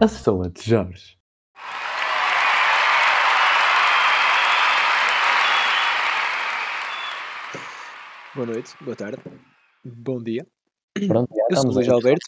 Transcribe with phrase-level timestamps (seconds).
[0.00, 1.17] A pessoa de Jorge.
[8.38, 9.20] Boa noite, boa tarde,
[9.84, 10.46] bom dia.
[11.08, 11.88] Pronto, já Eu sou Luís.
[11.88, 12.26] Alberto.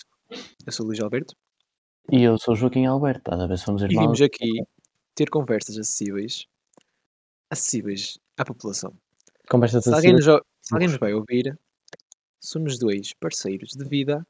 [0.67, 1.37] Eu sou o Luís Alberto.
[2.11, 4.03] E eu sou o Joaquim Alberto, estás a ver somos E irmãos.
[4.03, 4.61] vimos aqui
[5.15, 6.49] ter conversas acessíveis,
[7.49, 8.93] acessíveis à população.
[9.49, 10.29] Conversas Se alguém, assim.
[10.29, 11.57] nos, se alguém nos vai ouvir,
[12.41, 14.27] somos dois parceiros de vida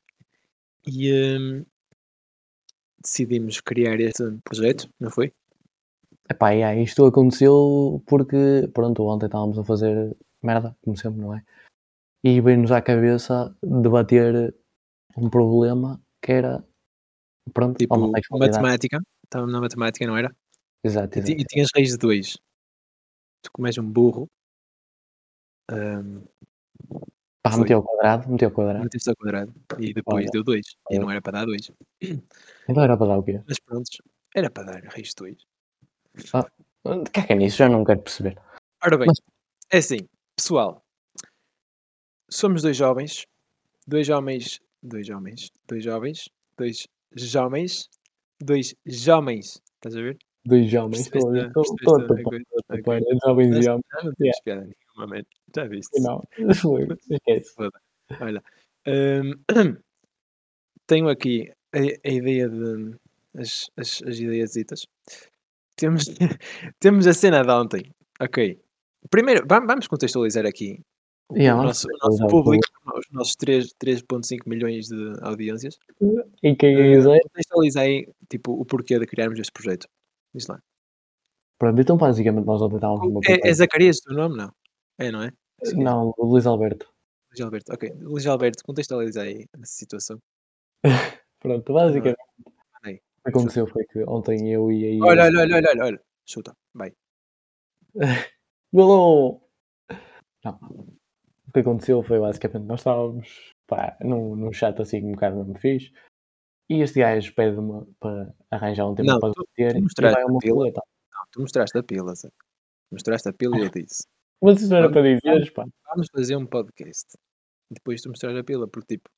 [0.87, 1.65] e hum,
[3.03, 5.33] decidimos criar este projeto, não foi?
[6.31, 11.43] Epá, yeah, isto aconteceu porque, pronto, ontem estávamos a fazer merda, como sempre, não é?
[12.23, 14.55] E veio-nos à cabeça debater
[15.17, 16.63] um problema que era,
[17.53, 17.97] pronto, Tipo,
[18.39, 19.01] matemática.
[19.25, 20.35] Estávamos na matemática, não era?
[20.85, 21.41] Exato, E, exato.
[21.41, 22.37] e tinhas raiz de 2.
[23.43, 24.29] Tu como és um burro,
[25.73, 26.23] hum,
[27.43, 28.85] Pá, meteu ao quadrado, meteu ao quadrado.
[28.85, 30.67] meteste ao quadrado e depois Olha, deu 2.
[30.91, 31.71] E não era para dar 2.
[32.69, 33.43] Então era para dar o quê?
[33.49, 33.89] Mas pronto,
[34.37, 35.37] era para dar raiz de 2.
[37.13, 38.39] Caga nisso, já não quero perceber.
[38.85, 39.21] Ora bem, Mas-
[39.73, 40.85] é assim, pessoal.
[42.31, 43.27] Somos dois jovens,
[43.87, 47.91] dois homens, dois homens, dois jovens, dois jovens,
[48.41, 49.61] dois jovens.
[49.75, 50.19] Estás a ver?
[50.45, 51.53] Dois homens, estou a ver,
[53.25, 53.85] jovens e homens.
[53.93, 55.23] já não tens piada nenhuma, man.
[55.55, 56.01] Já viste?
[56.01, 56.23] Não,
[57.11, 57.55] esquece.
[58.21, 58.43] Olha,
[58.87, 59.35] hum,
[60.87, 62.95] tenho aqui a, a ideia de
[63.37, 64.87] as, as, as ideiasitas.
[65.77, 66.05] Temos,
[66.79, 67.83] temos a cena de ontem.
[68.21, 68.61] Ok.
[69.11, 70.81] Primeiro, vam- vamos contextualizar aqui
[71.33, 72.65] Yeah, o, vamos nosso, o nosso público,
[72.97, 75.79] os nossos 3 3.5 milhões de audiências.
[76.43, 79.87] E quem Eh, quiser, contextualiza aí tipo, o porquê de criarmos este projeto.
[80.35, 80.61] Diz lá.
[81.59, 83.55] pronto, então basicamente nós ontem estávamos numa É, é conversa.
[83.59, 84.37] Zacarias o teu nome?
[84.37, 84.53] Não.
[84.99, 85.33] É, não é?
[85.65, 86.89] Sim, Não, o Luís Alberto.
[87.31, 87.73] Luís Alberto.
[87.73, 87.93] Ok.
[88.01, 90.19] Luís Alberto, contextualiza aí a situação.
[91.41, 92.17] Pronto, basicamente
[92.83, 92.95] Aí.
[92.95, 95.01] o que aconteceu foi que ontem eu e aí.
[95.03, 96.01] Olha, olha, olha, olha, olha, olha.
[96.27, 96.55] Chuta.
[96.75, 96.93] Vai.
[98.73, 99.47] Golou!
[100.45, 101.00] Não.
[101.51, 105.59] O que aconteceu foi basicamente nós estávamos pá, num, num chat assim um bocado mesmo
[105.59, 105.93] fixe
[106.71, 110.15] e este gajo pede-me para arranjar um tempo Não, para tu- debater tu e mostraste
[110.15, 110.41] vai a uma.
[110.71, 112.29] Não, tu mostraste a pila, Zé.
[112.93, 114.05] Mostraste a pila e eu disse:
[114.41, 115.65] Mas isso não era Vamos- para dizeres, pá.
[115.89, 117.17] vamos fazer um podcast.
[117.71, 119.11] E depois tu mostraste a pila, porque tipo,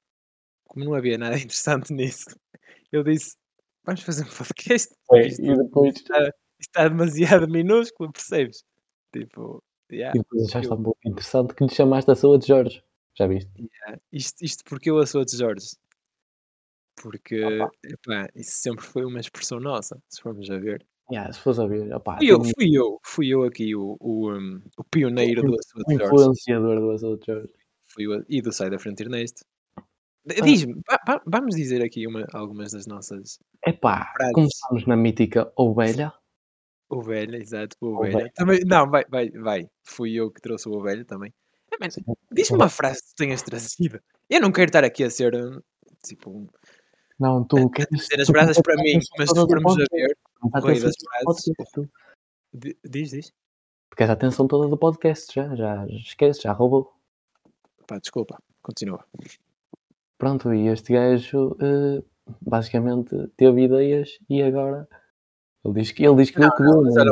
[0.66, 2.34] como não havia nada interessante nisso,
[2.90, 3.36] eu disse:
[3.84, 4.94] vamos fazer um podcast.
[5.14, 8.64] Isto, e depois, está, está demasiado minúsculo, percebes?
[9.14, 12.46] Tipo, yeah, e depois achaste eu- um pouco interessante que lhe chamaste a sua de
[12.46, 12.82] Jorge.
[13.14, 13.50] Já viste?
[13.58, 14.00] yeah.
[14.12, 15.66] Isto, isto porque eu a sou de Jorge.
[17.00, 17.70] Porque, Opa.
[17.84, 20.86] epá, isso sempre foi uma expressão nossa, se formos a ver.
[21.10, 24.32] Yeah, se fosse a ver, opá, Fui eu, fui eu, fui eu aqui o, o,
[24.32, 25.56] um, o pioneiro do um
[25.98, 26.04] Jorge.
[26.06, 27.52] influenciador do de Jorge.
[27.88, 29.44] Fui eu, e do Sai da Frente Ernesto.
[29.76, 29.82] Ah.
[30.44, 33.38] Diz-me, va- va- vamos dizer aqui uma, algumas das nossas.
[33.66, 34.32] Epá, Frases.
[34.34, 36.12] começamos na mítica Ovelha.
[36.96, 38.16] Ovelha, exato, o Ovelha.
[38.16, 38.32] Ovelha.
[38.34, 39.70] Também, não, vai, vai, vai.
[39.82, 41.32] Fui eu que trouxe o Ovelha também.
[41.90, 42.02] Sim.
[42.30, 44.00] Diz-me uma frase que tu tenhas trazido.
[44.28, 45.60] Eu não quero estar aqui a ser um,
[46.04, 46.46] tipo um-
[47.18, 50.50] Não, tu queres dizer as tu frases para mim, mas se formos a ver, o
[52.84, 53.32] diz, diz.
[53.96, 56.92] Queres a atenção toda do podcast, já, já esquece, já roubou.
[57.86, 59.04] Pá, desculpa, continua.
[60.18, 62.02] Pronto, e este gajo eh,
[62.40, 64.88] basicamente teve ideias e agora
[65.64, 67.04] ele diz que ele diz que viu que viu, mas não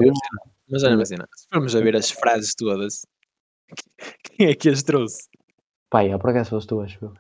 [0.69, 3.07] Mas olha, cena, se formos a ver as frases todas,
[4.25, 5.29] quem é que as trouxe?
[5.89, 7.13] Pá, é, por acaso foste tu, acho eu.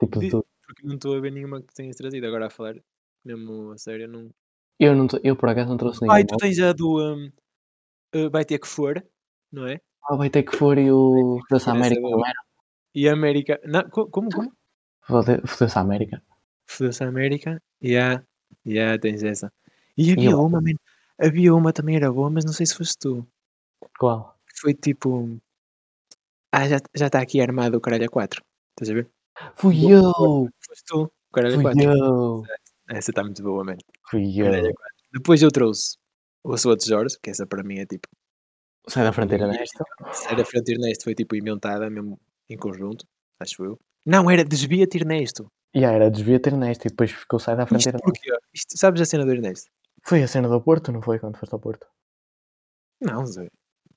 [0.00, 0.46] Tipo de Di- tu.
[0.66, 2.26] Porque não estou a ver nenhuma que tenhas trazido.
[2.26, 2.76] Agora a falar,
[3.24, 4.30] mesmo a sério, não.
[4.78, 6.14] Eu, não, tô- eu por acaso não trouxe nenhum.
[6.14, 7.00] Ai, tu tens a do.
[7.00, 7.30] um,
[8.16, 9.04] uh, vai ter que for,
[9.52, 9.80] não é?
[10.08, 12.38] Ah, vai ter que for e o Foda-se é América, não era?
[12.94, 13.60] E a América.
[13.64, 14.30] Não, co- como?
[14.30, 14.52] Como?
[15.02, 16.22] Foda- Foda-se América.
[16.66, 17.60] Foda-se a América.
[17.82, 18.24] Yeah,
[18.66, 19.52] yeah, tens essa.
[19.96, 20.40] E havia eu?
[20.40, 20.74] uma, man,
[21.18, 23.26] havia uma também era boa, mas não sei se foste tu.
[23.98, 24.36] Qual?
[24.60, 25.38] Foi tipo.
[26.52, 28.42] Ah, já está tá aqui armado o caralho a 4.
[28.70, 29.10] Estás a ver?
[29.56, 30.48] Fui Boa, eu!
[30.66, 31.82] Foste tu, o caralho a Fui 4.
[31.82, 32.42] eu!
[32.88, 33.78] Essa está muito boa, mano.
[34.08, 34.46] Fui eu!
[34.50, 34.74] 4.
[35.12, 35.96] Depois eu trouxe
[36.44, 38.08] o Sua de Jorge, que essa para mim é tipo.
[38.88, 39.84] Sai da fronteira desta.
[40.28, 42.20] Era frente Ernesto, foi tipo inventada mesmo
[42.50, 43.06] em conjunto,
[43.40, 43.78] acho eu.
[44.04, 45.50] Não, era desvia-te Ernesto.
[45.74, 47.98] E yeah, era desvia ter nesta e depois ficou sai da Isto fronteira.
[47.98, 48.30] porquê?
[48.52, 49.70] Isto, sabes a cena do Ernesto?
[50.06, 51.18] Foi a cena do Porto, não foi?
[51.18, 51.86] Quando foste ao Porto?
[53.00, 53.48] Não, Zé.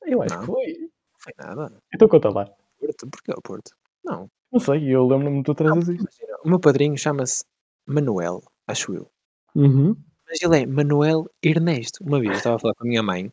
[0.06, 0.40] Eu acho Não.
[0.42, 0.74] que foi.
[0.78, 0.90] Não
[1.20, 1.84] foi nada.
[1.94, 2.46] Então conta lá.
[2.80, 3.72] Porto, porquê o Porto?
[4.04, 4.30] Não.
[4.52, 6.02] Não sei, eu lembro-me de tu Não, trazes isto.
[6.02, 7.44] imagina, o meu padrinho chama-se
[7.86, 9.12] Manuel, acho eu.
[9.56, 9.96] Uhum.
[10.26, 12.04] Mas ele é Manuel Ernesto.
[12.04, 13.32] Uma vez eu estava a falar com a minha mãe.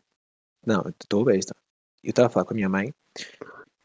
[0.66, 1.54] Não, estou a besta.
[2.02, 2.92] Eu estava a falar com a minha mãe.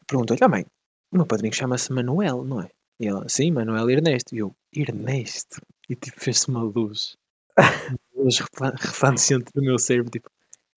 [0.06, 0.66] Perguntou-lhe, ah mãe,
[1.12, 2.68] o meu padrinho chama-se Manuel, não é?
[2.98, 4.34] E ela, sim, Manuel Ernesto.
[4.34, 5.60] E eu, Ernesto?
[5.88, 7.16] E tipo, fez-se uma luz.
[8.24, 10.30] Refla- resplandecente no meu cérebro, tipo,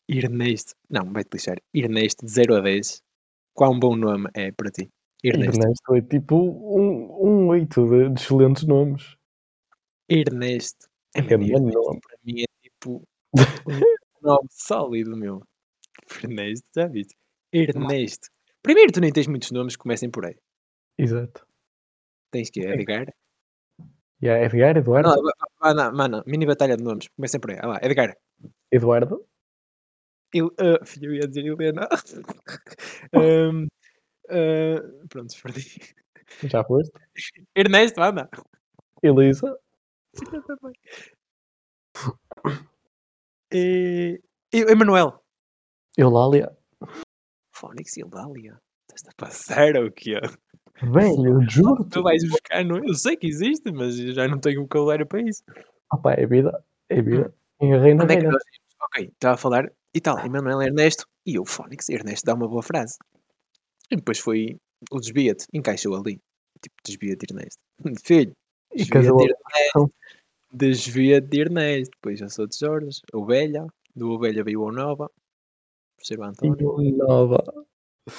[0.08, 0.74] Ernesto.
[0.90, 1.58] Não, vai-te lixar.
[1.74, 3.02] Ernesto, de 0 a 10.
[3.54, 4.90] Quão bom nome é para ti?
[5.24, 5.60] Ernesto.
[5.62, 9.16] Ernesto é tipo um, um oito de, de excelentes nomes.
[10.10, 10.88] Ernesto.
[11.16, 12.00] É É Ernesto nome.
[12.02, 13.04] para mim é tipo
[13.34, 13.34] um
[14.22, 15.42] nome sólido, meu.
[16.24, 17.16] Ernesto, já viste?
[17.54, 18.28] Ernesto.
[18.62, 20.36] Primeiro, tu nem tens muitos nomes que comecem por aí.
[20.98, 21.46] Exato.
[22.32, 22.70] Tens que Sim.
[22.70, 23.14] Edgar.
[24.22, 25.32] E há Edgar, Eduardo, Não,
[25.64, 27.08] vá- não, mano, mini batalha de nomes.
[27.16, 27.58] Comecem por aí.
[27.62, 28.16] Ah lá, Edgar.
[28.72, 29.26] Eduardo,
[30.36, 31.88] Il, ah, filho, eu ia dizer Helena.
[33.14, 33.68] Ahm,
[34.30, 35.66] ah, pronto, perdi.
[36.44, 36.92] já foste.
[37.56, 38.30] Ernesto, anda.
[39.02, 39.58] Elisa.
[43.56, 44.20] E,
[44.52, 45.24] Emanuel.
[45.96, 46.58] Eulália,
[47.56, 48.60] Fónix e Eudália.
[48.90, 50.20] Estás a passar ou o quê?
[50.82, 51.90] Velho, juro-te.
[51.90, 52.84] Tu vais buscar, não?
[52.84, 55.44] Eu sei que existe, mas eu já não tenho vocabulário para isso.
[55.92, 57.34] Opa, é vida, é vida.
[57.62, 58.44] Em reina, é que nós?
[58.82, 61.88] Ok, estava a falar e tal, Emanuel Ernesto e eu, Fónix.
[61.90, 62.98] Ernesto dá uma boa frase.
[63.92, 64.58] E depois foi
[64.92, 66.20] o desvia-te, encaixou ali.
[66.62, 67.62] Tipo, desvia-te, Ernesto.
[68.04, 68.34] Filho,
[68.76, 69.92] desvia-te, a expressão.
[70.52, 71.92] desvia-te, Ernesto.
[71.96, 73.66] Depois já sou de Jorge, ovelha.
[73.96, 75.10] Do ovelha veio o Nova.
[75.96, 76.82] Percebo António.
[76.82, 77.44] E nova.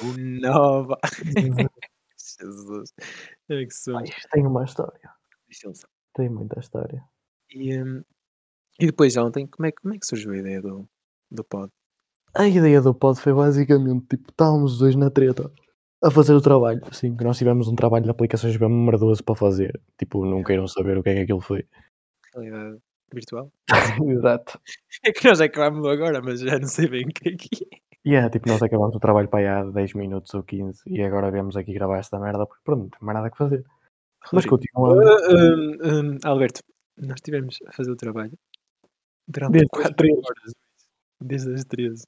[0.02, 0.98] O Nova.
[2.40, 2.92] Jesus.
[3.48, 5.10] É que isto tem uma história.
[5.48, 5.86] licença.
[6.14, 7.02] Tem muita história.
[7.50, 8.02] E, hum,
[8.80, 10.88] e depois ontem, como é, que- como é que surgiu a ideia do,
[11.30, 11.70] do pod?
[12.36, 15.52] A ideia do pod foi basicamente, tipo, estávamos os dois na treta
[16.02, 16.80] a fazer o trabalho.
[16.90, 19.80] Assim, que nós tivemos um trabalho de aplicações bem merdoso para fazer.
[19.98, 21.64] Tipo, não queiram saber o que é que aquilo foi.
[22.34, 22.78] Realidade
[23.12, 23.52] virtual?
[24.08, 24.60] Exato.
[25.04, 27.78] É que nós acabámos agora, mas já não sei bem o que é que é.
[28.04, 31.02] E é, tipo, nós acabamos o trabalho para aí há 10 minutos ou 15 e
[31.02, 33.64] agora viemos aqui gravar esta merda porque pronto, não tem mais nada que fazer.
[34.32, 34.56] Mas Rodrigo.
[34.56, 35.00] continuando.
[35.00, 36.60] Ah, hum, hum, Alberto,
[36.98, 38.32] nós estivemos a fazer o trabalho
[39.26, 40.18] durante Desde as 4 três.
[40.18, 40.52] horas.
[41.20, 42.04] Desde as 13.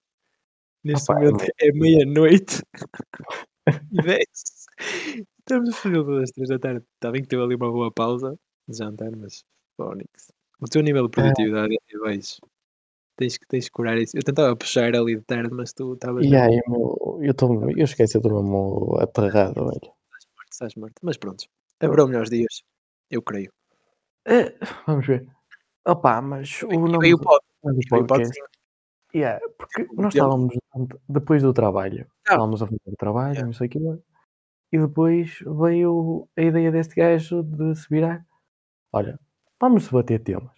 [0.85, 2.63] Neste Opa, momento é meia-noite
[3.93, 4.25] e 10.
[5.39, 6.85] Estamos a fazer das 3 da tarde.
[6.95, 8.39] Está bem que teve ali uma boa pausa
[8.69, 9.45] de jantar, mas
[9.77, 10.31] Fónix.
[10.61, 12.39] O teu nível de produtividade é baixo.
[13.17, 14.17] Tens que, tens que curar isso.
[14.17, 17.85] Eu tentava puxar ali de tarde, mas tu estavas E aí, meu, eu, tô, eu
[17.85, 19.81] esqueci, eu estou mesmo aterrado, velho.
[19.81, 20.95] morto, estás morto.
[21.03, 21.45] Mas pronto,
[21.81, 22.63] haverão melhores dias.
[23.11, 23.51] Eu creio.
[24.27, 24.55] É,
[24.87, 25.27] vamos ver.
[25.87, 27.41] Opa, mas o E nome veio o do- pod.
[27.63, 28.47] do e veio o podcast podzinho.
[29.15, 30.55] Yeah, porque nós estávamos
[31.09, 32.33] depois do trabalho, Ah.
[32.33, 33.47] estávamos a fazer o trabalho, Yeah.
[33.47, 33.79] não sei o que
[34.73, 38.27] e depois veio a ideia deste gajo de se virar.
[38.93, 39.19] Olha,
[39.61, 40.56] vamos debater temas.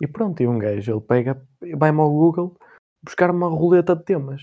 [0.00, 1.42] E pronto, e um gajo ele pega,
[1.76, 2.56] vai-me ao Google
[3.02, 4.42] buscar uma roleta de temas.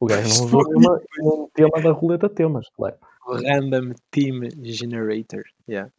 [0.00, 2.96] O gajo não usou uma, um tema da roleta de temas, claro.
[3.24, 5.44] Random Team Generator.
[5.68, 5.92] Yeah.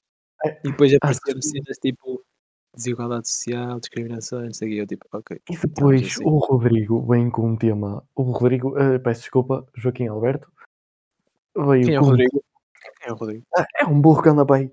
[0.46, 0.60] É.
[0.66, 1.52] E depois apareceram sim.
[1.52, 2.22] cenas tipo
[2.76, 4.82] desigualdade social, discriminação, não sei o quê.
[4.82, 5.40] Eu tipo, ok.
[5.50, 6.26] E depois assim.
[6.26, 8.04] o Rodrigo vem com um tema.
[8.16, 10.52] O Rodrigo, eh, peço desculpa, Joaquim Alberto,
[11.56, 12.44] veio Quem é o com Rodrigo?
[13.00, 13.46] Quem é o Rodrigo?
[13.56, 14.72] Ah, é um burro que anda bem.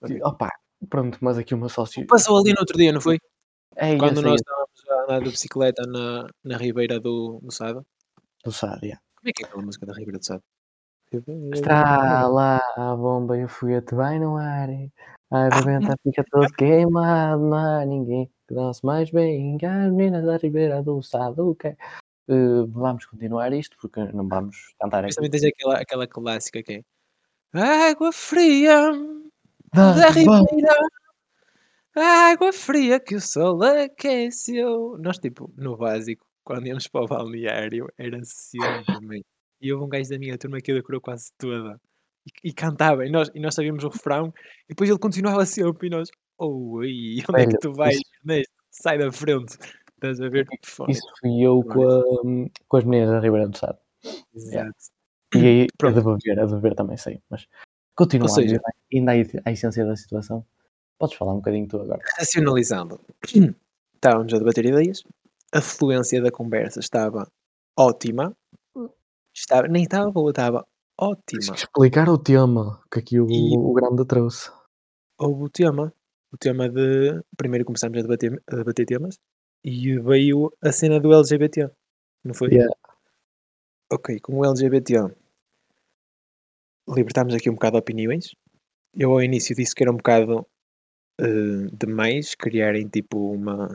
[0.00, 0.20] Ok.
[0.22, 0.50] Opa,
[0.88, 2.06] pronto, mas aqui uma sócio.
[2.06, 3.18] Passou ali no outro dia, não foi?
[3.76, 7.86] É Quando esse nós estávamos a andar de bicicleta na, na Ribeira do, do Sado.
[8.44, 9.00] do Sádia.
[9.16, 10.42] Como é que é aquela música da Ribeira do Sado?
[11.54, 14.68] Está lá a bomba e o foguete vai no ar.
[15.30, 20.36] A rebenta fica todo queimado, não há ninguém que dança mais bem as meninas da
[20.36, 21.50] Ribeira do Sado.
[21.50, 21.74] ok?
[22.28, 25.16] Eh, vamos continuar isto porque não vamos cantar Mas aqui.
[25.16, 26.84] também tens aquela, aquela clássica que
[27.54, 28.92] é Água fria
[29.74, 30.44] Da da Ribeira.
[30.50, 30.72] Ribeira
[31.96, 34.96] Água fria que o sol aqueceu.
[35.00, 39.24] Nós, tipo, no básico, quando íamos para o balneário, era sempre.
[39.60, 41.80] E houve um gajo da minha turma que decorou quase toda.
[42.26, 44.32] E, e cantava, e nós, e nós sabíamos o refrão,
[44.66, 46.08] e depois ele continuava sempre, e nós,
[46.38, 48.50] oh, ui, onde é que tu vais, isso-?
[48.70, 49.56] Sai da frente.
[49.94, 50.46] Estás a ver?
[50.64, 50.92] Fone.
[50.92, 53.78] Isso fui eu com, a- com as meninas da Ribeira do Sado.
[54.32, 54.70] Exato.
[55.34, 55.94] E aí, a Pronto.
[55.96, 57.20] de beber, a de beber também sei.
[57.28, 57.48] Mas
[57.98, 58.60] continuando, seja-
[58.94, 59.12] ainda
[59.44, 60.44] à essência da situação,
[60.98, 62.00] podes falar um bocadinho tu agora.
[62.16, 63.00] Racionalizando.
[63.94, 65.02] Estávamos a debater ideias,
[65.52, 67.28] a fluência da conversa estava
[67.76, 68.34] ótima.
[69.34, 70.66] Estava, nem estava boa, estava
[71.26, 71.54] Tens ótima.
[71.54, 74.50] que explicar o tema que aqui o, E- o grande trouxe.
[75.18, 75.92] Houve o tema.
[76.32, 77.20] O tema de.
[77.36, 79.18] Primeiro começámos a debater, a debater temas
[79.64, 81.70] e veio a cena do LGBT.
[82.24, 82.48] Não foi?
[82.50, 82.72] Yeah.
[83.92, 85.10] Ok, com o LGBT.
[86.88, 88.34] Libertarmos aqui um bocado de opiniões.
[88.94, 90.46] Eu ao início disse que era um bocado
[91.20, 93.68] uh, demais criarem tipo uma.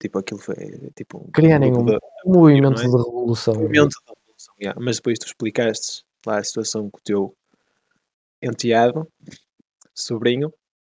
[0.00, 0.54] Tipo, aquilo foi
[0.96, 1.30] tipo.
[1.32, 2.86] Criarem um, de, um movimento é?
[2.86, 3.54] de revolução.
[3.54, 4.80] movimento de revolução, yeah.
[4.80, 7.36] mas depois tu explicaste lá a situação com o teu
[8.42, 9.08] enteado,
[9.94, 10.52] sobrinho,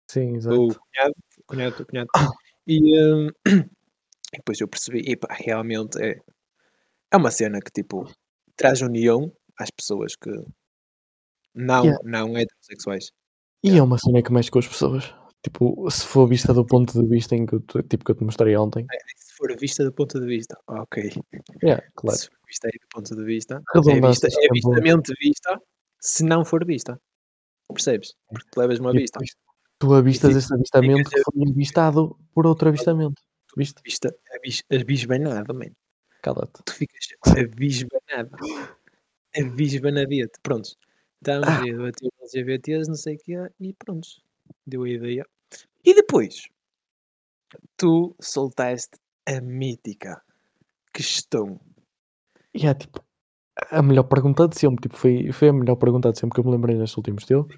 [0.10, 0.56] Sim, exato.
[0.56, 2.10] o cunhado, cunhado, cunhado.
[2.68, 6.22] E, um, e depois eu percebi, e pá, realmente é,
[7.12, 8.08] é uma cena que tipo
[8.56, 10.30] traz união às pessoas que
[11.54, 12.00] não, yeah.
[12.04, 13.12] não heterossexuais.
[13.64, 15.14] E é uma cena que mexe com as pessoas.
[15.44, 18.24] Tipo, se for vista do ponto de vista em que eu, tipo, que eu te
[18.24, 18.86] mostrei ontem.
[18.92, 21.12] É, se for vista do ponto de vista, ok.
[21.64, 22.18] Yeah, claro.
[22.18, 25.62] Se for vista aí do ponto de vista, é, vista, é vistamente vista,
[26.00, 27.00] se não for vista.
[27.74, 28.14] Percebes?
[28.28, 29.20] Porque tu levas uma vista.
[29.80, 33.20] Tu avistas esse avistamento que foi avistado por outro avistamento.
[33.58, 33.82] Viste?
[33.84, 34.16] Vista,
[34.72, 35.76] avisbanado, mano.
[36.22, 36.62] Cala-te.
[36.64, 38.38] Tu ficas avisbanado.
[39.34, 40.40] Avisbanadete.
[40.44, 40.70] Pronto.
[41.22, 41.60] Estávamos ah.
[41.60, 44.08] a debater LGBTs, não sei o que e pronto.
[44.66, 45.26] Deu a ideia.
[45.86, 46.50] E depois,
[47.78, 48.98] tu soltaste
[49.28, 50.22] a mítica
[50.92, 51.60] questão.
[52.54, 53.06] E é tipo,
[53.70, 54.82] a melhor pergunta de sempre.
[54.82, 57.56] Tipo, foi, foi a melhor pergunta de sempre que eu me lembrei nestes últimos tempos.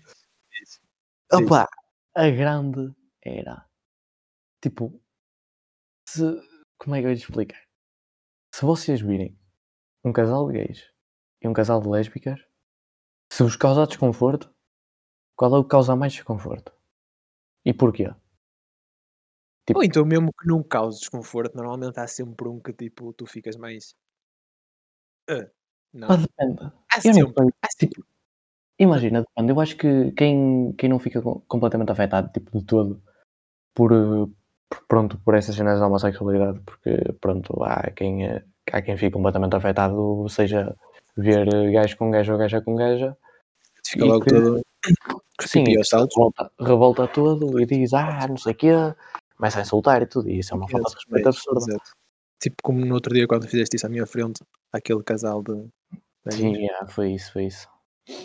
[1.32, 1.68] Opa,
[2.16, 2.94] a grande
[3.24, 3.66] era.
[4.62, 5.02] Tipo,
[6.08, 6.24] se.
[6.78, 7.64] Como é que eu ia explicar?
[8.54, 9.38] Se vocês virem
[10.04, 10.92] um casal de gays
[11.42, 12.40] e um casal de lésbicas,
[13.34, 14.54] se vos causa desconforto,
[15.36, 16.72] qual é o que causa mais desconforto?
[17.66, 18.14] E porquê?
[19.66, 23.26] Tipo, Ou então, mesmo que não cause desconforto, normalmente há sempre um que tipo tu
[23.26, 23.96] ficas mais.
[25.28, 25.50] Uh,
[25.92, 26.10] não.
[26.10, 26.72] Mas depende.
[26.94, 27.22] Há sempre.
[27.22, 27.96] Não, há sempre.
[27.96, 28.08] Tipo,
[28.78, 29.52] imagina, depende.
[29.52, 33.02] Eu acho que quem, quem não fica completamente afetado, tipo, de todo,
[33.74, 33.90] por,
[34.70, 38.28] por pronto, por essas cenas da homossexualidade, porque pronto, há quem,
[38.72, 40.78] há quem fique completamente afetado, seja
[41.16, 43.18] ver gajo com gajo ou gaja com gaja.
[43.94, 44.62] Fica logo que, todo.
[45.42, 48.72] Sim, revolta, revolta todo e diz, ah, não sei o quê,
[49.38, 50.30] começa a insultar e tudo.
[50.30, 51.60] E isso é uma falta de respeito absurda.
[51.60, 51.92] Exato.
[52.42, 55.68] Tipo como no outro dia quando fizeste isso à minha frente, aquele casal de.
[56.30, 57.68] Sim, yeah, foi isso, foi isso.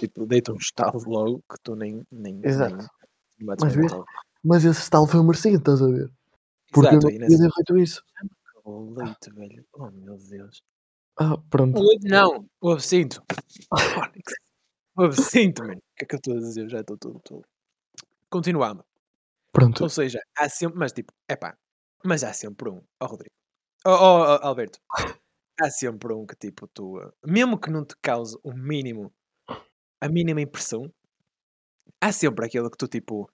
[0.00, 2.02] Tipo, deita um estalo logo que tu nem.
[2.10, 2.76] nem Exato.
[2.76, 2.88] Nem,
[3.60, 3.92] mas, vês,
[4.42, 6.10] mas esse estalo foi merecido, estás a ver?
[6.72, 8.02] Porque Exato, eu não podia ter feito isso.
[8.64, 9.64] O leite, velho.
[9.75, 10.62] Oh meu Deus.
[11.18, 11.80] Ah, pronto.
[12.02, 13.22] Não, o absinto.
[14.99, 15.78] o absinto, mano.
[15.78, 16.62] O que é que eu estou a dizer?
[16.64, 17.45] Eu já estou todo, todo.
[18.28, 18.85] Continuando.
[19.52, 19.83] Pronto.
[19.83, 21.57] Ou seja, há sempre, mas tipo, é pá,
[22.05, 22.78] mas há sempre um.
[23.00, 23.35] Ó, oh, Rodrigo.
[23.87, 24.78] Ó, oh, oh, Alberto.
[25.61, 29.12] Há sempre um que tipo, tu, mesmo que não te cause o mínimo,
[30.00, 30.88] a mínima impressão,
[32.00, 33.28] há sempre aquele que tu tipo,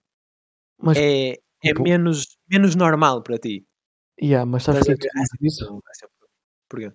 [0.80, 1.82] mas, é, é tipo...
[1.82, 3.66] é menos, menos normal para ti.
[4.18, 4.86] Yeah, mas sabes?
[6.66, 6.90] Porquê?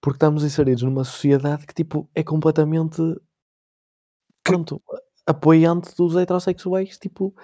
[0.00, 3.02] Porque estamos inseridos numa sociedade que tipo é completamente
[4.42, 4.82] pronto,
[5.26, 7.34] apoiante dos heterossexuais, tipo,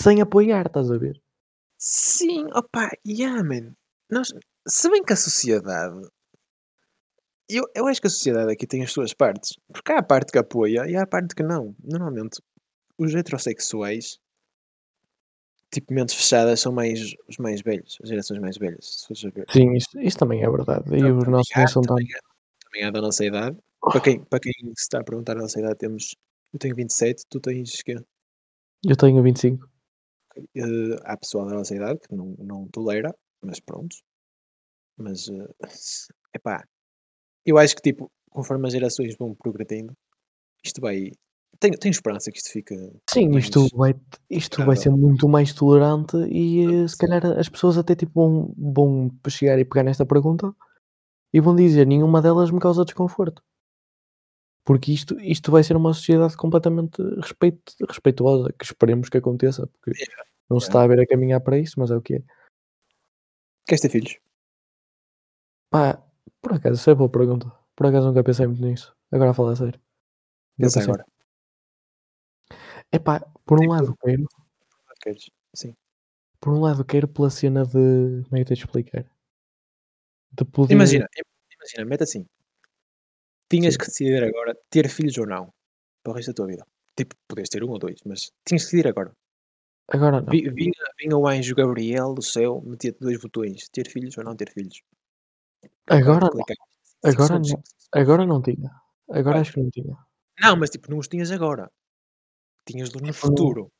[0.00, 1.20] sem apoiar, estás a ver?
[1.78, 3.74] Sim, opa, yeah, man.
[4.10, 4.32] Nós,
[4.66, 6.08] se bem que a sociedade
[7.48, 9.54] eu, eu acho que a sociedade aqui tem as suas partes.
[9.72, 11.74] Porque há a parte que apoia e há a parte que não.
[11.82, 12.42] Normalmente,
[12.98, 14.18] os heterossexuais,
[15.72, 19.06] tipo, mentes fechadas, são mais os mais velhos, as gerações mais velhas.
[19.50, 20.94] Sim, isso, isso também é verdade.
[20.94, 23.56] E então, os nossos há, são também, há, também há da nossa idade.
[23.80, 26.14] Para quem, para quem se está a perguntar a nossa idade, temos.
[26.52, 27.96] Eu tenho 27, tu tens quê?
[28.84, 29.68] Eu tenho 25.
[30.56, 33.96] Uh, há pessoal da nossa idade que não, não tolera, mas pronto.
[34.96, 35.48] Mas, uh,
[36.34, 36.64] epá,
[37.44, 39.92] eu acho que, tipo, conforme as gerações vão progredindo,
[40.64, 41.10] isto vai
[41.58, 42.74] tenho, tenho esperança que isto fique.
[43.10, 43.94] Sim, isto, vai,
[44.30, 49.10] isto vai ser muito mais tolerante e se calhar as pessoas até tipo vão, vão
[49.28, 50.54] chegar e pegar nesta pergunta
[51.32, 53.42] e vão dizer nenhuma delas me causa desconforto.
[54.68, 59.92] Porque isto, isto vai ser uma sociedade completamente respeito, respeituosa, que esperemos que aconteça, porque
[59.92, 60.24] yeah.
[60.50, 62.22] não se está a ver a caminhar para isso, mas é o que é.
[63.66, 64.18] Queres ter filhos?
[65.70, 66.04] Pá,
[66.42, 67.50] por acaso, isso é boa pergunta.
[67.74, 68.94] Por acaso nunca pensei muito nisso.
[69.10, 69.80] Agora a falar a sério.
[70.58, 71.06] Pensa agora.
[72.92, 74.26] Epá, por um lado quero.
[75.00, 75.30] Queres?
[75.54, 75.74] Sim.
[76.38, 78.22] Por um lado quero pela cena de.
[78.24, 79.10] Como é que eu te explicar?
[80.30, 80.74] De poder...
[80.74, 81.08] Imagina,
[81.56, 82.26] imagina, mete assim.
[83.50, 83.78] Tinhas Sim.
[83.78, 85.52] que decidir agora ter filhos ou não.
[86.02, 86.66] Para o resto da tua vida.
[86.96, 89.12] Tipo, podes ter um ou dois, mas tinhas que decidir agora.
[89.88, 90.30] Agora não.
[90.30, 94.50] Vinha, vinha o anjo Gabriel do céu, metia-te dois botões: ter filhos ou não ter
[94.52, 94.82] filhos.
[95.86, 96.44] Agora não.
[97.04, 97.62] Agora não.
[97.92, 98.70] Agora não tinha.
[99.10, 99.96] Agora acho que não tinha.
[100.40, 101.70] Não, mas tipo, não os tinhas agora.
[102.66, 103.72] Tinhas-los no futuro.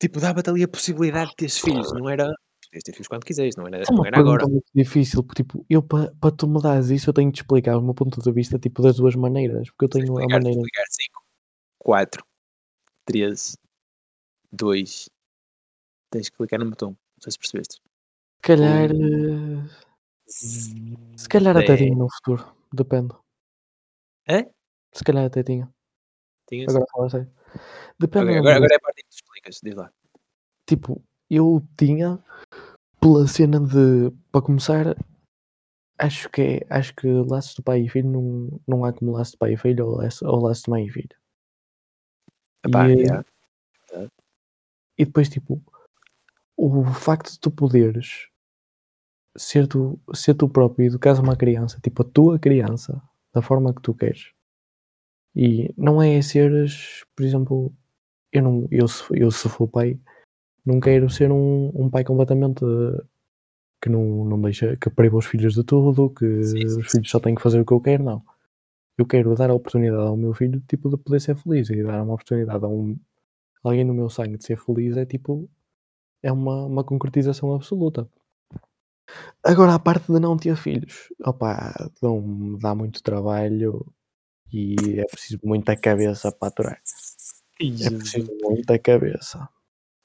[0.00, 2.32] Tipo, dava-te ali a possibilidade de teres filhos, não era.
[2.68, 4.46] Podias ter filhos quando quiseres, não era, É uma não era agora.
[4.46, 7.76] muito difícil, porque tipo, eu para pa tu me dares isso, eu tenho de explicar
[7.78, 10.60] o meu ponto de vista tipo das duas maneiras, porque eu tenho a Explicar, maneira
[10.60, 11.24] explicar cinco.
[11.78, 12.24] 4,
[13.06, 13.56] 3,
[14.52, 15.08] 2.
[16.10, 16.90] Tens que clicar no botão.
[16.90, 17.74] Não sei se percebeste.
[17.76, 18.90] Se calhar.
[18.90, 19.68] eh,
[21.16, 22.54] Se calhar até tinha no futuro.
[22.72, 23.14] Depende.
[24.26, 24.48] É?
[24.92, 25.72] Se calhar até tinha.
[26.46, 26.68] Tinhas?
[26.74, 27.32] Agora fala a sério.
[27.98, 29.60] Depende Ok, mesmo agora, agora é a parte que tu explicas.
[29.62, 29.90] Diz lá.
[30.66, 32.18] Tipo, eu tinha
[33.00, 34.10] pela cena de.
[34.32, 34.96] Para começar,
[35.98, 36.66] acho que é.
[36.70, 39.56] Acho que laços de pai e filho não, não há como laço de pai e
[39.56, 41.16] filho ou laço, ou laço de mãe e filho.
[42.64, 43.24] Epá, e, yeah.
[44.98, 45.62] e depois, tipo,
[46.56, 48.28] o facto de tu poderes
[49.36, 53.00] ser tu, ser tu próprio e educares uma criança, tipo, a tua criança,
[53.32, 54.32] da forma que tu queres.
[55.34, 57.72] E não é seres, por exemplo,
[58.32, 59.98] eu, não, eu, se, eu se for pai,
[60.64, 63.02] não quero ser um, um pai completamente eh,
[63.82, 67.10] que não, não deixa, que priva os filhos de tudo, que Sim, sim, os filhos
[67.10, 68.22] só têm que fazer o que eu quero, não.
[68.98, 72.02] Eu quero dar a oportunidade ao meu filho, tipo, de poder ser feliz e dar
[72.02, 72.98] uma oportunidade a um,
[73.64, 75.48] alguém no meu sangue de ser feliz é tipo,
[76.22, 78.08] é uma, uma concretização absoluta.
[79.42, 81.72] Agora, a parte de não ter filhos, opá,
[82.02, 83.86] dão- dá muito trabalho
[84.52, 86.82] e é preciso muita cabeça para aturar.
[87.80, 89.48] É preciso muita cabeça.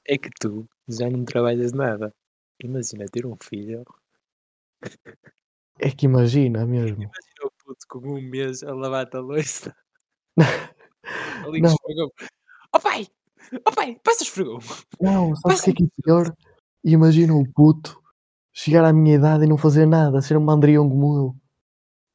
[0.06, 2.14] É que tu já não trabalhas nada.
[2.62, 3.84] Imagina ter um filho.
[5.80, 7.04] É que imagina mesmo.
[7.04, 9.76] Imagina o puto com um mês a lavar-te a louça.
[11.46, 12.14] Ali que esfregou.
[12.74, 13.08] Ó pai!
[13.66, 14.00] Ó pai!
[14.04, 14.60] Passa esfregou!
[15.00, 16.36] Não, sabes o que é que é pior?
[16.84, 18.02] Imagina o puto
[18.54, 21.36] chegar à minha idade e não fazer nada, ser um mandrião como eu.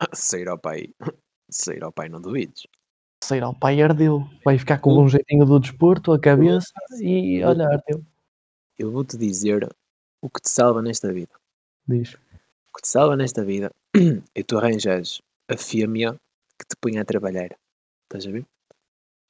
[0.14, 0.88] Sair ao pai.
[1.50, 2.62] Sair ao pai, não duvides.
[3.22, 4.28] Sei lá, o pai ardeu.
[4.44, 8.04] Vai ficar com um jeitinho do desporto, a cabeça e olha, ardeu.
[8.78, 9.68] Eu vou-te dizer
[10.22, 11.32] o que te salva nesta vida.
[11.86, 12.14] Diz.
[12.14, 13.72] O que te salva nesta vida
[14.34, 16.12] é tu arranjares a fêmea
[16.58, 17.56] que te punha a trabalhar.
[18.04, 18.46] Estás a ver?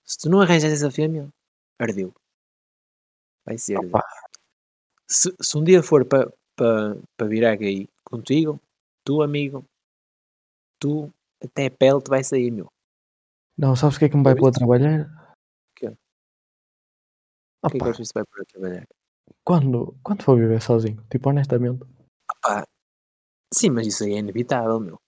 [0.04, 1.28] Se tu não arranjas essa fêmea,
[1.78, 2.14] ardeu.
[3.44, 3.78] Vai ser.
[5.06, 8.60] Se, se um dia for para pa, pa virar gay contigo,
[9.04, 9.64] tu amigo,
[10.78, 11.10] tu
[11.42, 12.70] até a pele te vai sair, meu.
[13.58, 15.34] Não, sabes o que é que me vai pôr a trabalhar?
[15.74, 15.88] Quê?
[17.62, 18.86] O que é que achas que vai pôr a trabalhar?
[19.48, 21.82] quando, quando for viver sozinho, tipo, honestamente.
[23.52, 25.00] Sim, mas isso aí é inevitável, meu.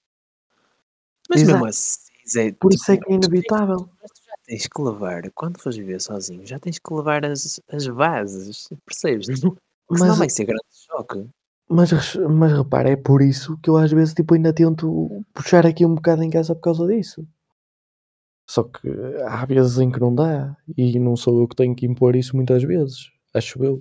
[1.29, 1.59] Mas Exato.
[1.59, 3.89] mesmo assim, Por isso é tipo, que é inevitável.
[4.01, 7.61] Mas tu já tens que levar, quando fores viver sozinho, já tens que levar as,
[7.69, 9.29] as bases, percebes?
[9.29, 9.55] Não,
[9.95, 11.29] senão Mas, vai ser grande choque.
[11.69, 15.85] mas, mas repara, é por isso que eu às vezes tipo, ainda tento puxar aqui
[15.85, 17.29] um bocado em casa por causa disso.
[18.53, 18.89] Só que
[19.29, 22.35] há vezes em que não dá e não sou eu que tenho que impor isso
[22.35, 23.79] muitas vezes, acho eu.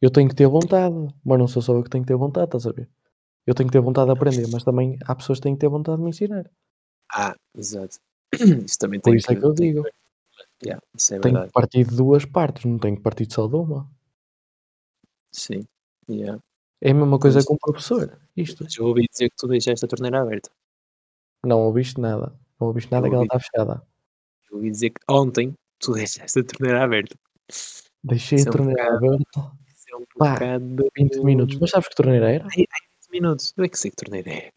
[0.00, 2.46] Eu tenho que ter vontade, mas não sou só eu que tenho que ter vontade,
[2.46, 2.88] estás a ver?
[3.46, 5.68] Eu tenho que ter vontade de aprender, mas também há pessoas que têm que ter
[5.68, 6.50] vontade de me ensinar.
[7.12, 7.98] Ah, exato.
[8.66, 9.84] Isso também Por tem isso é que eu tem digo.
[10.64, 11.48] Yeah, isso é Tenho verdade.
[11.48, 13.90] que partir de duas partes, não tenho que partir só de uma.
[15.32, 15.66] Sim.
[16.08, 16.38] Yeah.
[16.80, 18.18] É a mesma coisa com o professor.
[18.36, 18.64] Isto.
[18.64, 20.50] Mas eu ouvi dizer que tu deixaste a torneira aberta.
[21.44, 22.34] Não ouviste nada.
[22.60, 23.82] Não ouviste nada Eu que ela está fechada.
[24.50, 27.14] Eu ouvi dizer que ontem tu deixaste a torneira aberta.
[28.02, 30.88] Deixei Isso é a um torneira bocado- aberta Isso é um Pá, bocado.
[30.96, 31.58] 20 minutos.
[31.60, 32.44] Mas sabes que torneira era?
[32.48, 32.68] 20
[33.12, 33.52] minutos.
[33.56, 34.52] Eu é que sei que torneira é.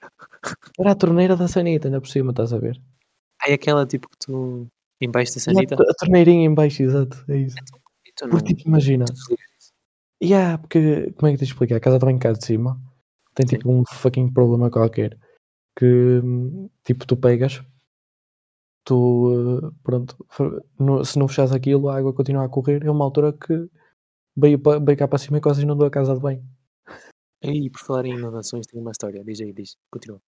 [0.79, 2.79] Era a torneira da Sanita, ainda por cima, estás a ver?
[3.45, 4.67] Ai, aquela tipo que tu
[5.01, 5.75] embaixo da sanita.
[5.75, 7.23] A, a torneirinha em baixo, exato.
[7.29, 7.55] É isso.
[8.05, 9.05] E tu não- Porque tipo, imagina.
[10.21, 11.77] E há, porque, como é que te explicar?
[11.77, 12.77] A casa de banho cá de cima
[13.33, 13.55] tem Sim.
[13.57, 15.17] tipo um fucking problema qualquer.
[15.77, 15.85] Que
[16.21, 17.62] hum, tipo, tu pegas,
[18.83, 20.17] tu eh, pronto,
[21.05, 22.83] se não fechares aquilo, a água continua a correr.
[22.85, 23.69] É uma altura que
[24.35, 26.43] veio, pa- veio cá para cima e quase inundou a casa de banho.
[27.43, 29.23] Aí, por falar em inundações, tem uma história.
[29.23, 29.75] Diz aí, diz.
[29.91, 30.21] Continua.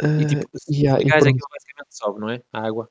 [0.00, 1.34] E Eh, tipo, se e há- e desligares pronto.
[1.34, 2.42] aquilo basicamente sobe, não é?
[2.52, 2.88] A água.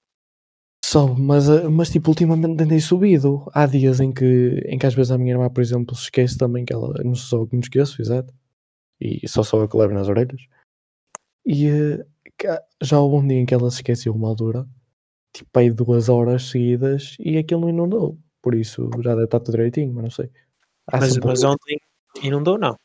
[0.84, 3.50] Sobe, mas, eh, mas tipo, ultimamente tem subido.
[3.54, 6.38] Há dias em que, em que às vezes a minha irmã, por exemplo, se esquece
[6.38, 8.34] também que ela, não sou eu que me esqueço, exato.
[9.00, 10.42] E só sou eu que levo nas orelhas.
[11.46, 12.06] E eh,
[12.82, 14.68] já houve um dia em que ela se esqueceu uma altura,
[15.34, 18.18] tipo aí duas horas seguidas, e aquilo não inundou.
[18.42, 20.32] Por isso já deve estar tudo direitinho, mas não sei.
[20.88, 21.78] Há Mas, mas ontem
[22.24, 22.76] inundou, não.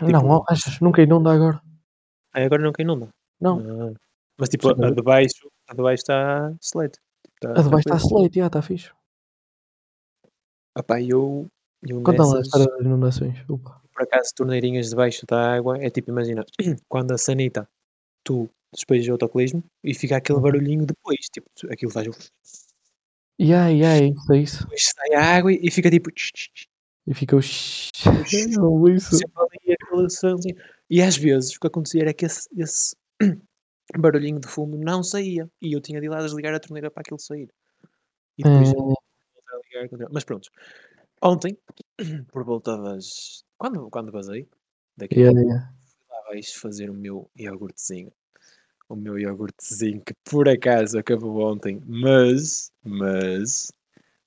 [0.00, 0.80] Não, tipo- achas?
[0.80, 1.60] Nunca inunda agora?
[2.34, 3.08] Aí agora nunca inunda.
[3.40, 3.58] Não.
[3.88, 3.94] Ah.
[4.38, 4.84] Mas tipo, Sim.
[4.84, 6.98] a de baixo, a de baixo está slate.
[7.40, 8.90] Tá A de baixo está slate, já está fixe.
[10.78, 11.46] Epá, eu,
[11.88, 13.44] eu Conta lá a nessas, história das inundações.
[13.48, 13.80] Opa.
[13.94, 16.44] por acaso, torneirinhas debaixo da água, é tipo, imagina,
[16.88, 17.66] quando a sanita,
[18.22, 20.42] tu despejas o autocolismo e fica aquele Uhum.
[20.42, 22.10] barulhinho depois, tipo, aquilo faz o...
[23.38, 24.62] E e aí, isso é isso.
[24.62, 26.10] Depois sai a água e fica tipo...
[27.06, 29.16] E fica o Não, isso.
[29.16, 30.56] ali aquele sonzinho.
[30.90, 32.96] E às vezes o que acontecia era que esse, esse
[33.98, 35.48] barulhinho de fundo não saía.
[35.62, 37.48] E eu tinha de ir lá desligar a torneira para aquilo sair.
[38.38, 38.94] E depois Hum.
[39.70, 39.88] ligar.
[39.88, 40.10] continuar.
[40.12, 40.48] Mas pronto.
[41.22, 41.56] Ontem,
[42.32, 43.44] por volta das.
[43.58, 44.48] Quando, quando basei,
[44.96, 45.72] daqui Yeah, yeah.
[46.10, 48.12] lá vais fazer o meu iogurtezinho.
[48.88, 53.72] O meu iogurtezinho que por acaso acabou ontem, mas, mas,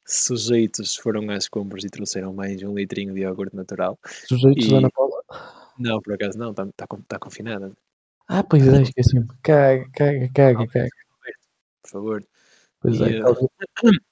[0.05, 3.97] sujeitos foram às compras e trouxeram mais um litrinho de iogurte natural.
[4.27, 5.23] Sujeitos E- Ana Paula.
[5.77, 7.71] Não, por acaso não, está tá, con- tá confinada,
[8.27, 9.25] Ah, pois é, esqueci-me.
[9.41, 10.89] Caga, caga, caga, caga.
[11.81, 12.23] por favor.
[12.81, 13.23] Pois E, é, eh,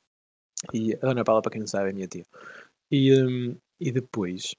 [0.74, 2.26] E a Dona Paula, para quem não sabe, é minha tia.
[2.90, 4.56] E, hum, e depois,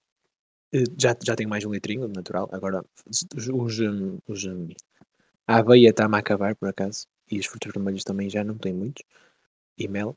[0.74, 2.48] eh, já, já tenho mais um litrinho de natural.
[2.52, 4.68] Agora, os, os, hum, os, hum,
[5.48, 7.06] a aveia está-me a acabar, por acaso.
[7.30, 9.02] E os frutos vermelhos também já não tem muitos.
[9.78, 10.14] E mel.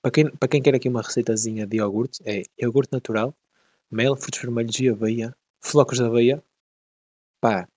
[0.00, 3.34] Para quem, para quem quer aqui uma receitazinha de iogurte, é iogurte natural,
[3.90, 6.42] mel, frutos vermelhos e aveia, flocos de aveia.
[7.40, 7.68] Pá,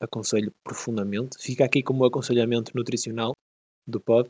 [0.00, 1.38] aconselho profundamente.
[1.38, 3.36] Fica aqui como aconselhamento nutricional
[3.86, 4.28] do pod.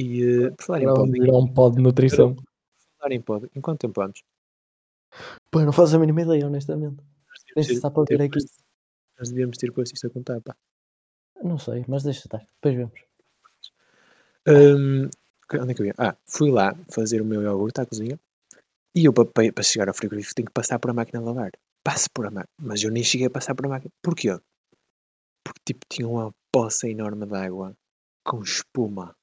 [0.00, 2.34] E eh, por falar em pod, vamos virar um pod de nutrição.
[2.34, 2.44] por
[3.00, 4.22] falar em pod, em quanto tempo vamos?
[5.50, 7.02] Pô, eu não faço a mínima ideia, honestamente.
[7.56, 8.38] Nem se está para ver aqui.
[9.18, 10.56] Nós devíamos ter posto isto a contar, pá.
[11.42, 12.38] Não sei, mas deixa estar.
[12.38, 13.00] Depois vemos.
[14.46, 15.08] Hum,
[15.60, 15.94] onde é que eu ia?
[15.98, 18.18] Ah, fui lá fazer o meu iogurte à cozinha
[18.94, 21.50] e eu, para, para- chegar ao frigorífico, tenho que passar por a máquina de lavar.
[21.84, 23.90] Passo por a máquina, mas eu nem cheguei a passar por a máquina.
[24.02, 24.30] Porquê?
[25.44, 27.74] Porque, tipo, tinha uma poça enorme de água
[28.24, 29.14] com espuma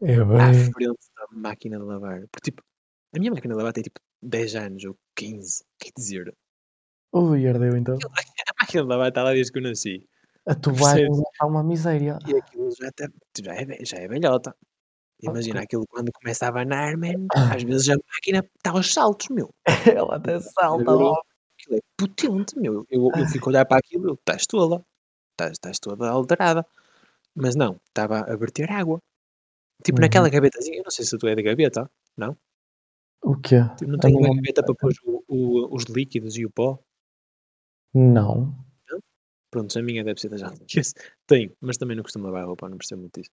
[0.00, 0.72] É à bem.
[0.72, 2.20] frente da máquina de lavar.
[2.30, 2.62] Porque, tipo,
[3.14, 5.64] a minha máquina de lavar tem, tipo, 10 anos ou 15.
[5.78, 6.34] Quer dizer,
[7.12, 7.98] Ui, ardeu então.
[8.66, 10.06] A máquina de lavar está lá desde que eu nasci.
[10.46, 11.18] A toalha Percebes?
[11.18, 12.18] está uma miséria.
[12.26, 13.08] E aquilo já, tá,
[13.42, 14.54] já, é, já é velhota.
[15.22, 17.26] Imagina aquilo quando começa a abanar, man.
[17.60, 19.50] Às vezes a máquina está aos saltos, meu.
[19.86, 21.14] Ela até salta lá.
[21.58, 22.86] Aquilo é potente, meu.
[22.90, 24.84] Eu, eu fico a olhar para aquilo, eu, estás toda.
[25.32, 26.64] Estás, estás toda alterada.
[27.34, 28.98] Mas não, estava a verter água.
[29.84, 30.02] Tipo Uhum.
[30.02, 32.36] naquela gavetazinha, eu não sei se tu é de gaveta, não?
[33.22, 33.56] O quê?
[33.76, 36.78] Tipo, não tem uma gaveta para pôr o- o- os líquidos e o pó?
[37.94, 38.54] Não.
[39.50, 40.52] Pronto, a minha deve ser da já.
[41.26, 43.30] Tem, mas também não costumo lavar a roupa, não percebo muito disso.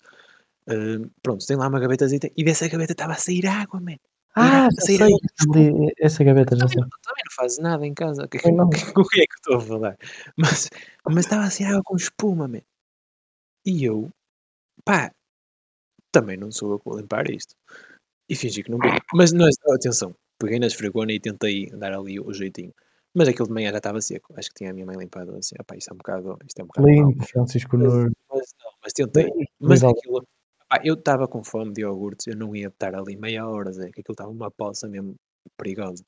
[0.69, 3.97] Ahm, pronto, tem lá uma gavetazita e dessa gaveta estava a sair água, man.
[4.35, 4.97] Ah, a sei.
[4.97, 6.81] água essa gaveta já Também, sei.
[6.83, 8.27] não- também não fazes nada em casa.
[8.27, 8.69] Que, não.
[8.69, 9.97] que- com o que é que eu estou a falar?
[10.37, 10.69] Mas,
[11.09, 12.61] mas estava a sair água com espuma, man.
[13.65, 14.09] E eu,
[14.85, 15.11] pá,
[16.11, 17.55] também não sou eu que vou limpar isto.
[18.29, 18.89] E fingi que não vi.
[19.15, 22.73] Mas não, é- atenção, peguei na esfregona e tentei dar ali o jeitinho.
[23.15, 24.33] Mas aquilo de manhã já estava seco.
[24.37, 25.55] Acho que tinha a minha mãe limpado assim.
[25.59, 26.87] Opá, isto é um bocado, isto é um bocado.
[26.87, 28.11] Limpo, Francisco Mas, Nuno.
[28.29, 29.31] mas não, mas tentei.
[29.59, 30.25] Mas aquilo,
[30.83, 34.01] eu estava com fome de iogurtes, eu não ia estar ali meia hora, Zé, que
[34.01, 35.15] aquilo estava uma poça mesmo
[35.57, 36.03] perigosa.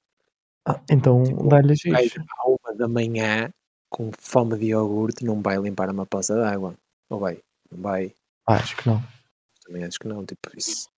[0.68, 2.20] Ah, então Tipo, dá-lhe gajo xixi.
[2.20, 3.52] à uma da manhã
[3.90, 6.76] com fome de iogurte não vai limpar uma poça de água.
[7.10, 7.40] Ou vai?
[7.72, 8.12] Não vai.
[8.48, 9.00] Acho que não.
[9.64, 10.26] Também acho que não.
[10.26, 10.90] Tipo, isso.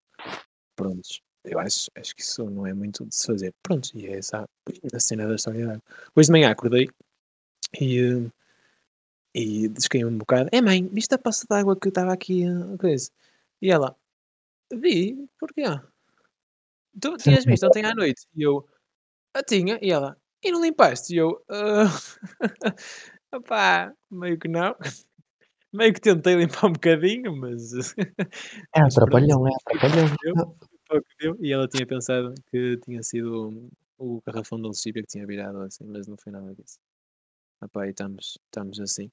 [0.76, 1.22] Prontos.
[1.50, 3.54] Eu acho, acho que isso não é muito de se fazer.
[3.64, 4.48] Pronto, e é essa
[4.94, 5.82] a cena da água.
[6.16, 6.90] Hoje de manhã acordei
[7.80, 8.30] e,
[9.34, 10.50] e descaí-me um bocado.
[10.52, 12.44] É mãe, viste a poça de água que estava aqui?
[12.44, 13.10] eh, Coisa?
[13.62, 13.96] E ela,
[14.74, 15.64] vi, porquê?
[17.00, 18.28] Tu tinhas visto ontem à noite?
[18.36, 18.68] E eu,
[19.34, 19.80] a tinha.
[19.82, 21.14] E ela, e não limpaste?
[21.14, 21.86] E eu, ah,
[23.34, 24.76] opá, meio que não.
[25.74, 27.74] Meio que tentei limpar um bocadinho, mas.
[28.74, 30.56] É atrapalhão, é atrapalhão.
[30.88, 31.38] Foi o que deu.
[31.40, 35.86] E ela tinha pensado que tinha sido o garrafão de lexívia que tinha virado assim,
[35.86, 36.78] mas não foi nada disso.
[37.62, 39.12] Opá, e estamos, estamos assim.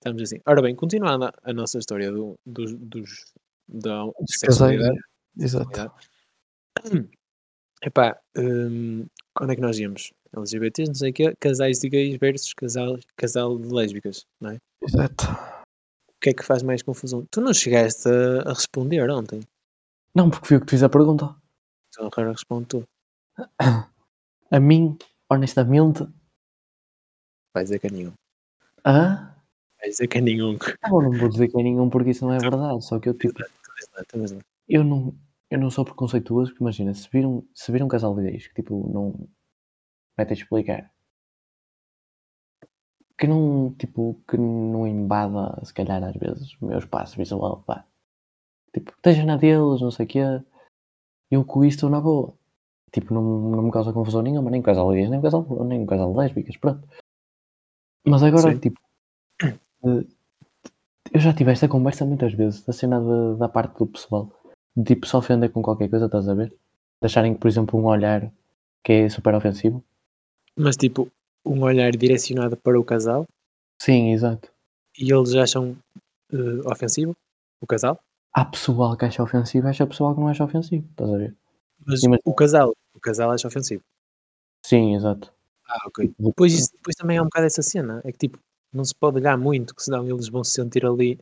[0.00, 0.38] Estamos assim.
[0.46, 3.32] Ora bem, continuando a, a nossa história do, dos, dos,
[3.68, 4.98] da sexualidade.
[5.38, 5.68] Exato.
[5.68, 7.08] sexualidade.
[7.84, 10.12] Epá, hum, quando é que nós íamos?
[10.34, 14.58] LGBTs, não sei o quê, casais de gays versus casal, casal de lésbicas, não é?
[14.82, 15.24] Exato.
[16.08, 17.26] O que é que faz mais confusão?
[17.30, 19.40] Tu não chegaste a, a responder ontem.
[20.14, 21.34] Não, porque fui eu que te fiz a pergunta.
[21.88, 22.88] Então agora responde tu.
[24.50, 24.96] A mim,
[25.30, 26.06] honestamente,
[27.54, 28.12] Vai dizer que é nenhum.
[28.84, 29.34] ah,
[29.80, 30.56] Vai dizer que é nenhum.
[30.84, 32.84] eu não vou dizer que é nenhum porque isso não é verdade.
[32.84, 33.38] Só que eu tipo,
[34.08, 34.40] Talvez não.
[34.68, 35.14] eu não,
[35.50, 38.46] eu não sou preconceituoso, porque imagina, se vir um, se vir um casal de gays
[38.48, 39.28] que tipo não
[40.16, 40.90] vai ter de explicar
[43.18, 47.86] que não, tipo, que não invada, se calhar às vezes, o meu espaço visual, pá.
[48.74, 50.20] Tipo, esteja na deles, não sei o quê.
[51.30, 52.34] Eu com isto estou na boa.
[52.92, 55.86] Tipo, não, não me causa confusão nenhuma, nem casal de gays, nem um casal, nem
[55.86, 56.86] casal de lésbicas, pronto.
[58.04, 58.58] Mas agora, Sim.
[58.58, 58.80] tipo,
[59.42, 60.04] eh,
[61.12, 64.30] eu já tive esta conversa muitas vezes, da cena da, da parte do pessoal.
[64.76, 66.48] De, tipo, se ofender com qualquer coisa, estás a ver?
[66.48, 68.30] De acharem que, por exemplo, um olhar
[68.84, 69.82] que é super ofensivo.
[70.56, 71.08] Mas tipo,
[71.44, 73.26] um olhar direcionado para o casal
[73.80, 74.50] Sim, exato.
[74.98, 75.76] e eles acham
[76.32, 77.16] eh, ofensivo
[77.60, 77.98] o casal?
[78.32, 81.36] Há pessoal que acha ofensivo, acha pessoal que não acha ofensivo, estás a ver?
[81.86, 82.18] Mas Imagina.
[82.24, 83.82] o casal, o casal acha ofensivo.
[84.64, 85.32] Sim, exato.
[85.68, 86.14] Ah, ok.
[86.18, 88.00] Depois, isso, depois também é um bocado essa cena.
[88.04, 88.38] É que tipo,
[88.72, 91.18] não se pode olhar muito, que senão eles vão se sentir ali.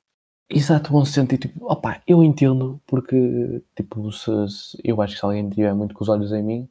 [0.49, 5.25] Exato, bom sentir, tipo, opá, eu entendo, porque, tipo, se, se- eu acho que se
[5.25, 6.69] alguém tiver muito com os olhos em mim,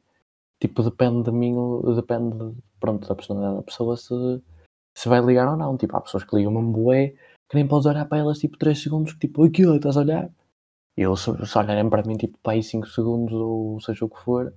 [0.60, 1.54] tipo, depende de mim,
[1.96, 4.12] depende, pronto, da personalidade da pessoa, se,
[4.94, 5.76] se vai ligar ou não.
[5.78, 7.14] Tipo, há pessoas que ligam mesmo bué,
[7.50, 10.30] que nem podes olhar para elas, tipo, 3 segundos, tipo, aquilo, estás a olhar?
[10.96, 14.20] Eu, se, se olharem para mim, tipo, para aí 5 segundos, ou seja o que
[14.20, 14.54] for,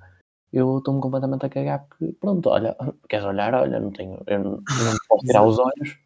[0.51, 2.75] eu estou-me completamente a cagar, porque, pronto, olha,
[3.09, 5.97] queres olhar, olha, não tenho, eu não, eu não posso tirar os olhos,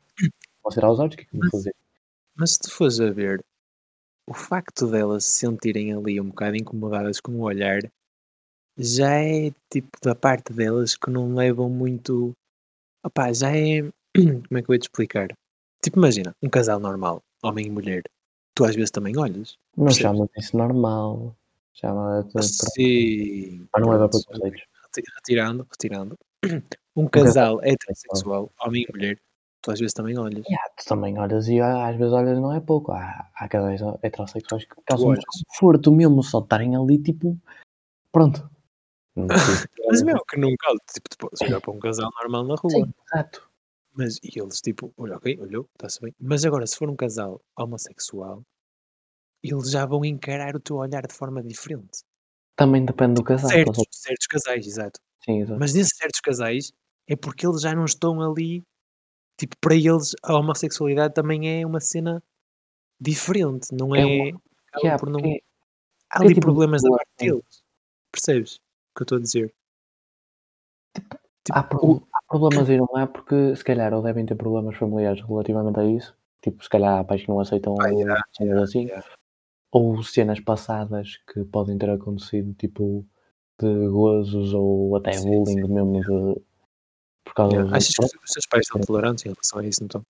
[0.64, 1.76] posso tirar os olhos, o que é que eu vou fazer?
[2.36, 3.44] Mas se tu fores a ver,
[4.30, 7.82] o facto delas se sentirem ali um bocado incomodadas com o olhar
[8.78, 12.34] já é tipo da parte delas que não levam muito.
[13.04, 13.82] Opá, já é.
[14.48, 15.30] Como é que eu ia te explicar?
[15.82, 18.04] Tipo, imagina, um casal normal, homem e mulher.
[18.56, 19.58] Tu às vezes também olhas.
[19.76, 21.36] Não chamas isso normal.
[21.74, 23.68] Chama Sim.
[23.72, 26.18] para não levar reti- Retirando, retirando.
[26.96, 29.20] Um casal heterossexual, homem e mulher,
[29.62, 30.44] tu às vezes também olhas.
[30.48, 32.92] Yeah, tu também olhas e ah, às vezes olhas não é pouco.
[32.92, 35.24] Há, há casais heterossexuais que causam olhas.
[35.32, 37.38] desconforto mesmo só estarem ali, tipo,
[38.12, 38.50] pronto.
[39.16, 42.72] Mas mesmo que nunca, tipo, tu podes olhar para um casal normal na rua.
[42.72, 43.47] Sim, exato.
[43.98, 46.14] Mas e eles tipo, olha, ok, olhou, está-se bem.
[46.20, 48.44] Mas agora, se for um casal homossexual,
[49.44, 52.04] eles já vão encarar o teu olhar de forma diferente.
[52.56, 53.50] Também depende do casal.
[53.50, 55.00] certos, certos casais, exato.
[55.26, 55.60] Sim, exato.
[55.60, 56.72] Mas nesses certos casais
[57.08, 58.64] é porque eles já não estão ali.
[59.40, 62.24] Tipo, para eles a homossexualidade também é uma cena
[63.00, 64.06] diferente, não É é.
[64.06, 64.42] uma-
[64.80, 65.44] Yeah, não, porque
[66.12, 67.64] há é ali tipo problemas da parte deles.
[68.12, 68.60] Percebes o
[68.96, 69.56] que eu estou a dizer?
[70.96, 71.18] Tipo,
[71.52, 75.22] há, pro- há problemas e não há, porque se calhar ou devem ter problemas familiares
[75.22, 76.16] relativamente a isso.
[76.42, 78.86] Tipo, se calhar há pais que não aceitam Ah, yeah, cenas assim.
[78.86, 79.06] yeah.
[79.72, 83.06] ou cenas passadas que podem ter acontecido, tipo
[83.60, 86.42] de gozos ou até Sim, bullying mesmo de
[87.26, 87.76] por causa Yeah.
[87.76, 90.04] Achas que os seus pais são tolerantes em relação a isso, então?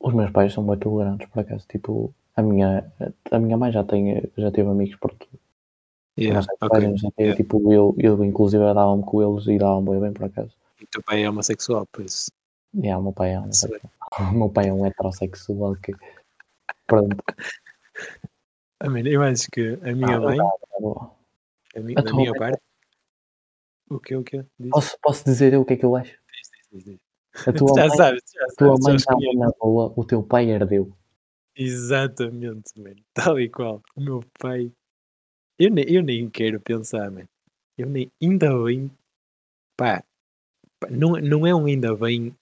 [0.00, 2.90] os meus pais são muito tolerantes por acaso tipo a minha
[3.30, 5.38] a minha mãe já tem já teve amigos por tudo
[6.16, 6.68] Yeah, não sei, ok.
[6.68, 7.36] pais, não sei o quê, yeah.
[7.36, 10.86] tipo eu, eu inclusive dava-me com eles e dava-me bem, bem por acaso E o
[10.88, 12.30] teu pai é homossexual, por isso.
[12.74, 13.80] e o meu pai é um Sei.
[14.20, 15.92] o meu pai é um heterossexual que
[16.86, 17.16] pronto
[18.82, 20.38] mean, eu acho que a minha Ah, mãe,
[21.76, 22.60] a mi- da minha parte.
[23.90, 24.44] O que, o que?
[24.70, 26.98] Posso, posso dizer eu o que é que eu acho diz, diz, diz.
[27.48, 28.84] a tua já mãe, sabes, já a tua sabes.
[28.84, 30.92] mãe estava na rua o teu pai herdeu
[31.60, 33.02] Exatamente, mano.
[33.12, 33.82] Tal e qual.
[33.96, 34.70] O meu pai.
[35.58, 37.28] Eu nem, eu nem quero pensar, mano.
[37.76, 38.12] Eu nem.
[38.22, 38.88] Ainda bem.
[39.76, 40.04] Pá.
[40.90, 42.34] Não, não é um ainda bem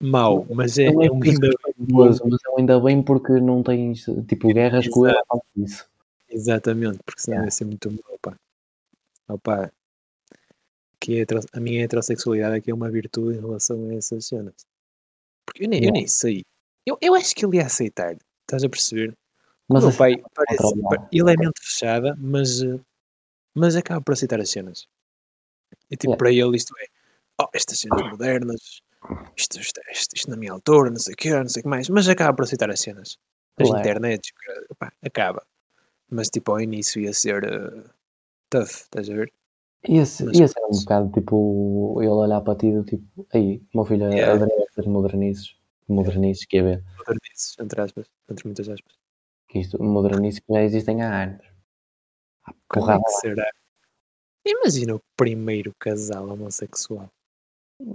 [0.00, 3.32] mau, mas é, é é um isso ainda é perigoso, mas eu ainda bem porque
[3.34, 5.26] não tens tipo guerras com Exato.
[5.28, 5.90] causa disso.
[6.28, 7.46] Exatamente, porque senão Yeah.
[7.46, 8.36] ia ser muito mau, pá.
[9.28, 9.72] Opa,
[11.00, 14.54] que é a minha heterossexualidade aqui é uma virtude em relação a essas cenas.
[15.46, 16.44] Porque eu nem, eu nem sei.
[16.86, 19.16] Eu, eu acho que ele ia aceitar, estás a perceber?
[19.68, 20.74] Mas o meu assim, pai parece,
[21.12, 22.78] ele é mente fechada, mas, eh,
[23.54, 24.86] mas acaba por aceitar as cenas.
[25.90, 26.18] E tipo, Yeah.
[26.18, 26.86] para ele isto é,
[27.40, 28.80] oh, estas cenas modernas,
[29.36, 31.68] isto, isto, isto, isto na minha altura, não sei o que, não sei o que
[31.68, 33.16] mais, mas acaba por aceitar as cenas.
[33.58, 33.80] As Claro.
[33.80, 34.30] internets,
[34.78, 35.46] pá, acaba.
[36.10, 37.84] Mas tipo, ao início ia ser eh,
[38.50, 39.32] tough, estás a ver?
[39.88, 43.84] ia ser, ia ser um bocado tipo ele olhar para ti do tipo, aí, meu
[43.84, 44.44] filho Yeah.
[44.68, 45.56] estas modernices,
[45.88, 48.94] modernices que é ver, Modernices, entre aspas, entre muitas aspas.
[49.48, 51.46] que isto, modernices que já existem há anos.
[52.44, 53.50] Há Como é que será?
[54.44, 57.10] Imagina o primeiro casal homossexual.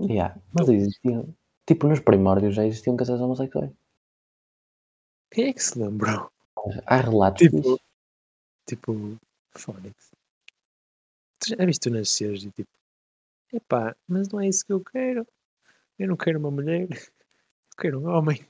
[0.10, 1.34] Yeah, Mas existiam,
[1.66, 3.72] tipo nos primórdios já existiam casais homossexuais.
[5.32, 6.32] Quem é que se lembrou?
[6.86, 7.80] Há relatos Tipo, disso.
[8.66, 9.18] tipo,
[9.56, 10.12] Fónix.
[11.40, 12.70] Tu já viste tu nasceres e tipo,
[13.54, 15.28] epá, mas não é isso que eu quero.
[16.00, 16.88] Eu não quero uma mulher,
[17.70, 18.46] eu quero um homem.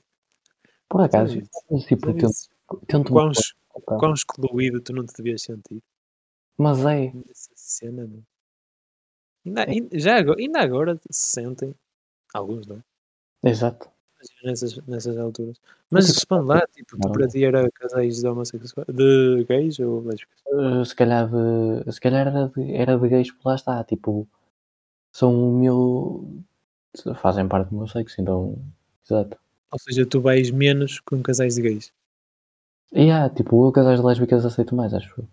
[0.88, 1.38] Por acaso,
[1.70, 2.32] mas, tipo, tento,
[2.86, 3.30] tento Quão,
[3.98, 5.82] quão excluído tu não te devias sentir
[6.58, 8.22] mas é, nessa cena, não?
[9.46, 11.74] Ainda, ainda- já agora, ainda agora se sentem,
[12.34, 13.48] alguns, não é?
[13.50, 13.88] exato.
[14.42, 15.60] nessas, nessas alturas.
[15.88, 20.00] Mas tipo, responde lá, tipo, tu para ti era casais de homossexuais, de gays ou
[20.00, 20.40] lésbicas?
[20.48, 24.26] Uh, se calhar de, se calhar era de, era de gays, porque lá está, tipo,
[25.12, 26.42] são o meu,
[27.16, 28.56] fazem parte do meu sexo, então,
[29.04, 29.38] exato.
[29.70, 31.92] Ou seja, tu vais menos com casais de gays,
[32.92, 35.28] E há, tipo, eu casais de lésbicas aceito mais, acho eu.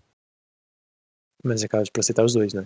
[1.43, 2.65] mas acabas por aceitar os dois, não é?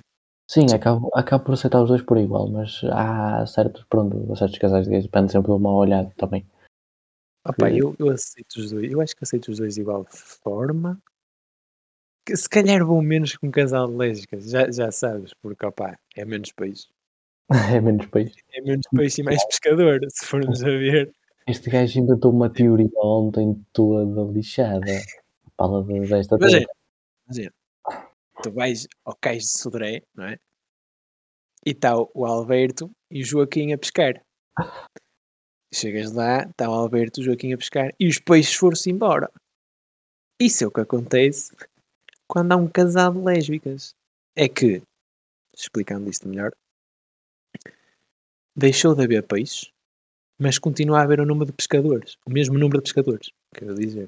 [0.49, 4.85] Sim, acabo, acabo por aceitar os dois por igual, mas há certos, pronto, certos casais
[4.85, 6.45] de gays, depende sempre do mau olhado também.
[7.55, 8.91] Que- eu, eu aceito os dois.
[8.91, 11.01] Eu acho que aceito os dois de igual forma.
[12.25, 15.65] Que se calhar vou menos que um casal de lésbicas, já, já sabes, porque
[16.15, 16.87] é menos peixe.
[17.77, 18.35] É menos peixe.
[18.53, 21.13] É menos peixe e mais pescador, se formos a ver.
[21.47, 24.85] Este gajo inventou uma teoria ontem toda lixada.
[25.55, 26.67] Fala de- desta Imagina, teoria.
[27.25, 27.53] imagina,
[28.43, 30.37] tu vais ao cais de Sodré, não é?
[31.65, 34.21] E está o Alberto e o Joaquim a pescar.
[35.73, 39.29] Chegas lá, está o Alberto e o Joaquim a pescar e os peixes foram-se embora.
[40.39, 41.55] Isso é o que acontece
[42.27, 43.93] quando há um casal de lésbicas.
[44.35, 44.81] É que,
[45.55, 46.51] explicando isto melhor,
[48.55, 49.71] deixou de haver peixes,
[50.39, 52.17] mas continua a haver o número de pescadores.
[52.25, 54.07] O mesmo número de pescadores, quero dizer.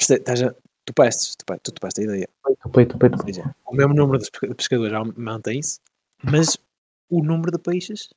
[0.00, 2.28] Estás a- tu passes, tu, pa- tu topaste a ideia.
[2.72, 3.16] Peito, peito.
[3.18, 5.80] Ou seja, o mesmo número de pesca- de pescadores mantém-se,
[6.22, 6.56] mas
[7.08, 8.10] o número de peixes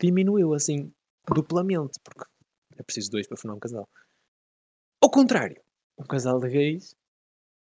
[0.00, 0.92] diminuiu assim
[1.32, 2.24] duplamente, porque
[2.76, 3.88] é preciso dois para formar um casal.
[5.00, 5.60] Ao contrário,
[5.98, 6.94] um casal de gays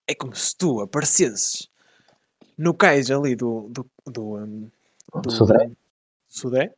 [0.07, 1.69] é como se tu aparecesses
[2.59, 4.71] no cais ali do, do, do, um,
[5.23, 5.67] do Sodré?
[5.67, 5.77] um,
[6.29, 6.75] Sodré,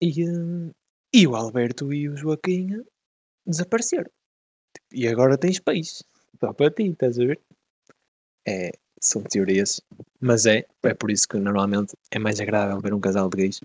[0.00, 0.72] e, um,
[1.12, 2.84] e o Alberto e o Joaquim
[3.46, 4.10] desapareceram.
[4.92, 6.04] E agora tens peixe.
[6.40, 7.40] Só para ti, estás a ver?
[8.46, 9.80] É, são teorias,
[10.20, 13.60] mas é, é por isso que normalmente é mais agradável ver um casal de gays,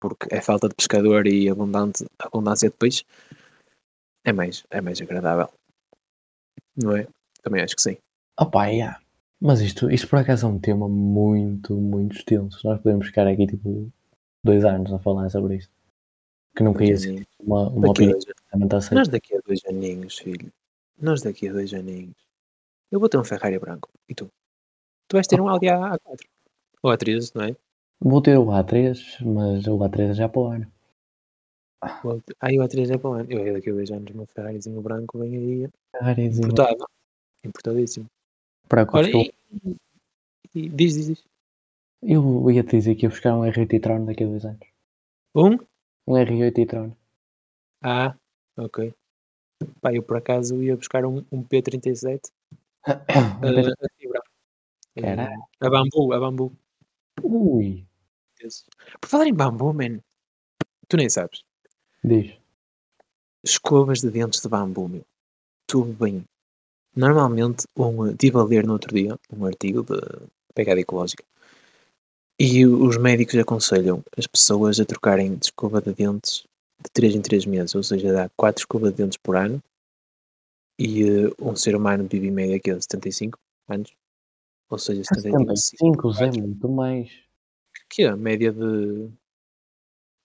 [0.00, 3.04] porque é falta de pescador e abundante, abundância de peixe,
[4.24, 5.48] é mais, é mais agradável,
[6.76, 7.06] não é?
[7.42, 7.96] Também acho que sim.
[8.38, 9.00] Opa, yeah.
[9.40, 12.60] Mas isto, isto por acaso é um tema muito, muito extenso.
[12.64, 13.92] Nós podemos ficar aqui tipo
[14.42, 15.70] dois anos a falar sobre isto.
[16.56, 18.16] Que nunca ia ser uma, uma Daqui a
[18.56, 20.52] opinião nós daqui a dois aninhos, filho,
[20.98, 22.16] nós daqui a dois aninhos,
[22.90, 24.30] eu vou ter um Ferrari branco, e tu?
[25.08, 26.26] Tu vais ter um Audi A- A4,
[26.82, 27.56] ou A13, não é?
[28.00, 30.72] Vou ter o A3, mas o A3 é já para o ano.
[32.40, 33.30] Ah, e o A3 é para o ano.
[33.30, 36.46] Eu daqui a dois anos, o meu Ferrarizinho branco vem aí, Ferrarizinho.
[36.48, 36.86] importado,
[37.44, 38.06] importadíssimo.
[38.68, 39.34] Para Olha, e,
[40.54, 41.24] e, diz, diz, diz.
[42.02, 44.66] Eu ia te dizer que ia buscar um R8 e-tron daqui a dois anos.
[45.34, 45.58] Um?
[46.06, 46.92] Um R8 e-tron.
[47.82, 48.16] Ah,
[48.56, 48.94] ok.
[49.80, 52.30] Pá, eu por acaso ia buscar um, um P37
[52.86, 54.22] Um uh, a fibra.
[55.00, 55.32] Caralho.
[55.32, 56.52] Eh, a bambu, a bambu.
[57.22, 57.86] Ui.
[59.00, 60.00] Por falar em bambu, man,
[60.88, 61.42] tu nem sabes.
[62.02, 62.34] diz.
[63.42, 65.04] Escovas de dentes de bambu, meu.
[65.66, 66.24] Tudo bem.
[66.94, 70.00] Normalmente, um, estive a ler no outro dia um artigo de
[70.54, 71.24] pegada ecológica
[72.38, 76.44] e os médicos aconselham as pessoas a trocarem de escova de dentes
[76.80, 79.62] de 3 em 3 meses, ou seja, dá 4 escovas de dentes por ano
[80.78, 83.92] e eh, um ser humano vive em média aqui 75 anos,
[84.68, 87.10] ou seja, 75 75, Zé, muito mais.
[87.88, 89.10] que é a média de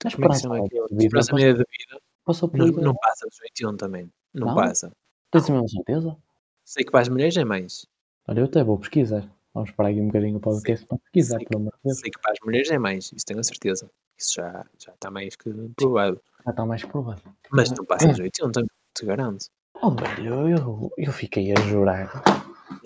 [0.05, 0.87] A como é que chama aquilo?
[0.89, 4.55] de Esperança média de vida passou por não, não passa dos 80 também, não, Não?
[4.55, 4.91] passa.
[5.31, 6.17] Tens a mesma certeza?
[6.65, 7.85] Sei que para as mulheres é mais,
[8.27, 9.27] Olha, eu até vou pesquisar.
[9.59, 12.31] Vamos parar aqui um bocadinho o podcast para pesquisar, pelo amor de sei que para
[12.31, 13.91] as mulheres é mais, isso tenho a certeza.
[14.17, 16.21] Isso já, já está mais que provado.
[16.45, 17.21] Já está mais provado.
[17.51, 18.63] Mas não passa dos 80,
[18.95, 19.47] te garanto.
[19.81, 22.09] Oh, velho, eu, eu fiquei a jurar.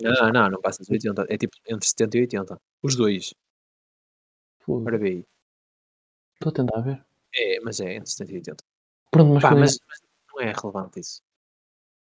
[0.00, 1.26] Não, não, não passa dos 80.
[1.28, 2.60] É tipo entre 70 e 80.
[2.82, 3.32] Os dois.
[4.58, 4.84] Fogo.
[4.84, 5.24] Ora bem.
[6.34, 7.04] Estou a tentar ver.
[7.36, 8.64] É, mas é entre 70 e 80.
[9.12, 10.00] Pronto, mas, Pá, quando- mas, mas
[10.32, 11.22] não é relevante isso.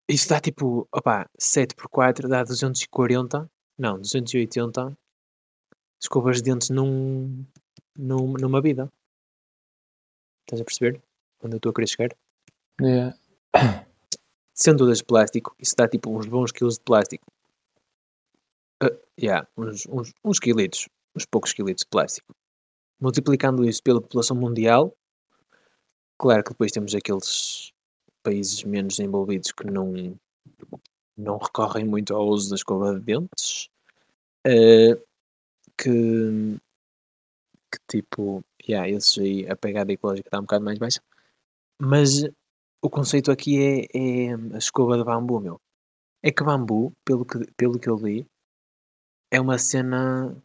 [0.07, 3.51] Isso dá tipo, opá, 7 por 4 dá 240.
[3.79, 4.99] Não, 280
[6.03, 7.47] escovas de dentes num,
[7.97, 8.93] num, numa vida.
[10.41, 11.01] Estás a perceber?
[11.43, 12.17] Onde eu estou a querer chegar?
[12.83, 13.15] É,
[14.53, 17.25] Sendo todas de plástico, isso dá tipo uns bons quilos de plástico.
[18.83, 22.35] Ah, yeah, uns, uns, uns quilitos, uns poucos quilitos de plástico.
[23.01, 24.93] Multiplicando isso pela população mundial,
[26.19, 27.73] claro que depois temos aqueles
[28.25, 29.93] países menos desenvolvidos que não,
[31.19, 33.69] não recorrem muito ao uso da escova de dentes,
[34.47, 34.99] ah,
[35.79, 36.59] que,
[37.73, 41.01] que tipo, yeah, esses aí a pegada ecológica está um bocado mais baixa,
[41.81, 42.25] mas
[42.83, 43.59] o conceito aqui
[43.95, 45.61] é, é a escova de bambu, meu.
[46.23, 48.27] É que bambu, pelo que, pelo que eu li,
[49.31, 50.37] é uma cena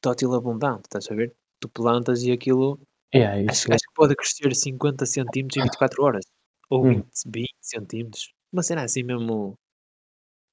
[0.00, 1.34] tótil abundante, estás a ver?
[1.60, 2.78] Tu plantas e aquilo
[3.12, 6.24] é acho, acho que pode crescer 50 centímetros em 24 horas.
[6.70, 6.94] Ou Hum.
[6.94, 8.32] 20, 20 centímetros.
[8.52, 9.54] Uma cena assim mesmo,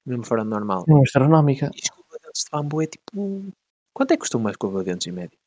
[0.06, 0.84] mesmo fora do normal.
[0.88, 1.70] Uma astronómica.
[1.74, 3.52] E escova de dentes de bambu é tipo...
[3.92, 5.38] Quanto é que custa uma escova de dentes em média?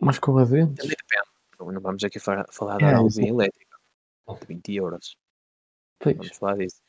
[0.00, 0.76] Uma escova de dentes.
[0.76, 1.28] Também depende.
[1.58, 3.76] Não, não vamos aqui falar, falar É, da elétrica.
[4.40, 5.16] De 20 euros.
[5.98, 6.16] Pois.
[6.16, 6.80] Vamos falar disso.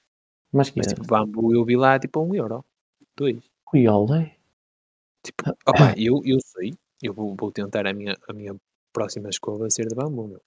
[0.52, 0.96] Mas que Mas é?
[0.96, 2.66] tipo, bambu eu vi lá tipo a 1 euro.
[3.16, 3.38] 2.
[3.74, 4.36] Ui, olé.
[5.24, 8.56] Tipo, opa, eu, eu sei, eu vou, vou tentar a minha, a minha
[8.94, 10.42] próxima escova ser de bambu, meu.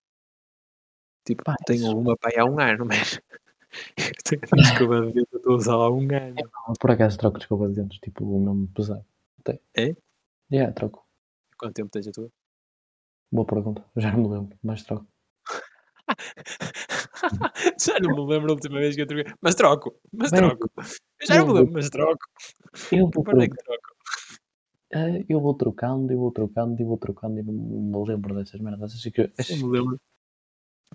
[1.25, 3.21] Tipo, Pá, tenho isso- uma pai há um ano, mas
[3.97, 6.34] eu tenho uma escova de estou a usar há um ano.
[6.38, 9.05] Eu, por acaso troco de escova de dentes, tipo, o mesmo pesado.
[9.40, 9.61] Até.
[9.76, 9.95] É?
[10.53, 11.05] Yeah, troco.
[11.59, 12.30] Quanto tempo tens a tua?
[13.30, 13.84] Boa pergunta.
[13.97, 15.07] Já não me lembro, mas troco.
[17.80, 19.32] já não me lembro a última vez que eu troquei.
[19.40, 20.70] Mas troco, mas Bem, troco.
[21.20, 22.24] Eu já não me eu- lembro, mas troco.
[22.90, 23.88] Eu vou, Quando é que troco?
[24.93, 28.61] eh, eu vou trocando e vou trocando e vou trocando e não me lembro dessas
[28.61, 28.93] merdas.
[28.95, 30.01] Acho que, Eu me lembro.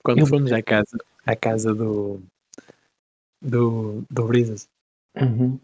[0.04, 2.22] Quando Eu- fomos à casa, à casa do.
[3.42, 4.04] Do.
[4.10, 4.68] do Brisas,
[5.16, 5.60] Uhum.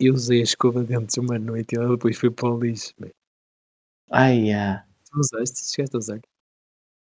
[0.00, 2.94] eu usei a escova de dentes uma noite e ela depois foi para o lixo.
[2.98, 3.10] bem.
[4.10, 5.68] Ai, ah, Tu usaste?
[5.70, 6.20] Chegaste a usar?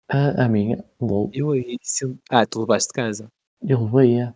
[0.09, 1.77] a, a minha, lol, Eu aí.
[2.29, 3.27] Ah, tu levaste de casa.
[3.61, 4.33] eu levei-a.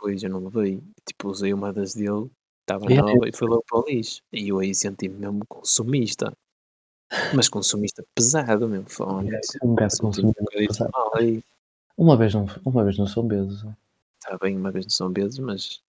[0.00, 0.82] Pois eu não levei.
[1.06, 2.30] Tipo, usei uma das dele,
[2.62, 3.12] estava Yeah.
[3.12, 4.22] nova e foi logo para o lixo.
[4.32, 6.32] E eu aí senti-me mesmo consumista.
[7.34, 8.88] Mas consumista pesado mesmo.
[8.88, 9.28] Fone.
[9.62, 10.90] Um gajo Senti-me um pesado.
[10.92, 11.42] mal aí.
[11.96, 13.64] Uma vez não, uma vez não são vezes.
[14.28, 15.82] Está bem, uma vez não são vezes, mas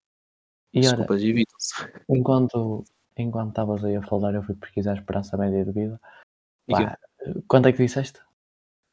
[0.73, 1.73] E desculpas evitam-se.
[2.09, 2.85] enquanto
[3.17, 5.99] enquanto estavas aí a falar, eu fui pesquisar a esperança média de vida.
[6.69, 6.97] Pá,
[7.49, 8.21] quanto é que disseste?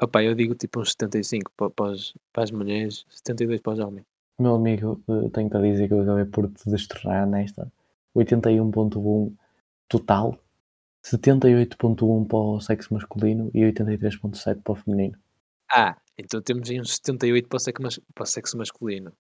[0.02, 4.04] Opa, eu digo tipo uns 75 para, as, para as mulheres, 72 para os homens.
[4.36, 7.72] Meu amigo, eh, tenho-te a dizer que eu acabei por te destornar nesta.
[8.16, 9.32] 81.1
[9.88, 10.36] total,
[11.04, 15.16] 78.1 para o sexo masculino e 83.7 para o feminino.
[15.70, 19.12] Ah, então temos aí uns 78 para o sexo, mas- para o sexo masculino.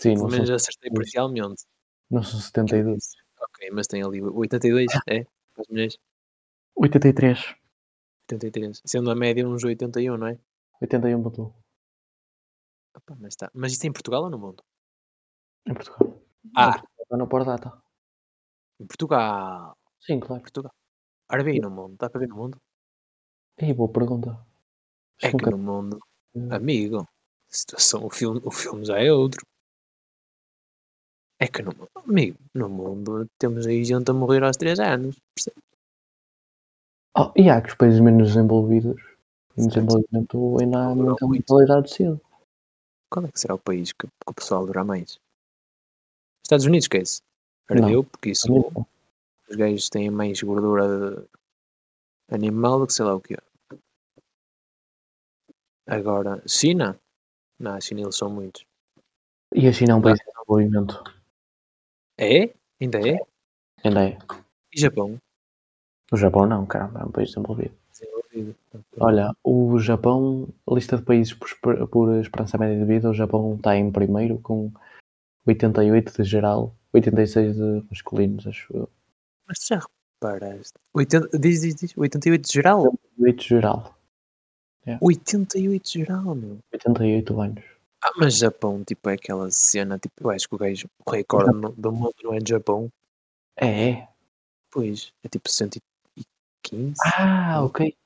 [0.00, 1.64] Sim, Pelo menos acertei parcialmente.
[2.10, 3.04] não são 72.
[3.40, 5.24] Ok, mas tem ali 82, é?
[5.24, 5.98] Para as mulheres,
[6.76, 7.54] 83.
[8.30, 8.80] 83.
[8.84, 10.38] Sendo a média uns 81, não é?
[10.82, 11.52] 81.1
[12.96, 13.50] Opa, mas, tá.
[13.54, 14.62] mas isto é em Portugal ou no mundo?
[15.66, 16.20] em Portugal.
[16.56, 17.72] Ah, Está no por data.
[18.80, 19.76] em Portugal.
[20.00, 20.42] Sim, claro.
[20.42, 20.72] Portugal.
[21.30, 21.96] Ora bem, no mundo.
[21.98, 22.60] Dá para ver no mundo?
[23.58, 24.46] E boa pergunta.
[25.22, 25.98] É que Nunca- no mundo,
[26.34, 26.52] Hum.
[26.52, 27.06] amigo, a
[27.48, 29.44] situação, o filme, o filme já é outro.
[31.38, 35.16] É que no mundo, amigo, no mundo temos aí gente a morrer aos 3 anos.
[35.34, 35.56] percebe?
[37.16, 39.00] Oh, e há que os países menos desenvolvidos,
[39.56, 41.44] em desenvolvimento, ainda há muita muito.
[41.48, 42.20] mortalidade cedo.
[43.10, 45.18] Qual é que será o país que, que o pessoal dura mais?
[46.44, 47.22] Estados Unidos, que é isso?
[47.70, 47.84] Não.
[47.84, 48.86] Ardeu, porque isso Muito.
[49.48, 51.20] os gajos têm mais gordura
[52.28, 53.38] de animal do que sei lá o que é.
[55.86, 56.98] Agora, China?
[57.58, 58.66] Não, a China eles são muitos.
[59.54, 61.13] E a China é um país em desenvolvimento.
[62.18, 62.54] É?
[62.80, 63.18] Ainda é?
[63.82, 64.18] Ainda é.
[64.72, 65.18] E Japão?
[66.12, 67.74] O Japão não, caramba, é um país desenvolvido.
[67.90, 68.56] Desenvolvido.
[68.98, 73.76] Olha, o Japão, lista de países por, por esperança média de vida, o Japão está
[73.76, 74.70] em primeiro com
[75.46, 78.88] 88 de geral, 86 de masculinos, acho eu.
[79.46, 79.80] Mas já
[80.22, 80.78] reparaste?
[80.94, 81.96] 80, diz, diz, diz.
[81.96, 82.82] 88 de geral?
[82.82, 83.94] 88 de geral,
[85.00, 86.58] 88 de geral, meu.
[86.72, 87.73] 88 anos.
[88.06, 91.50] Ah, mas Japão, tipo, é aquela cena, tipo, eu acho que o gajo, o recorde
[91.56, 92.90] no- do mundo não é de Japão.
[93.56, 94.08] É, é.
[94.70, 95.80] Pois, é tipo 115.
[97.16, 97.96] Ah, ok.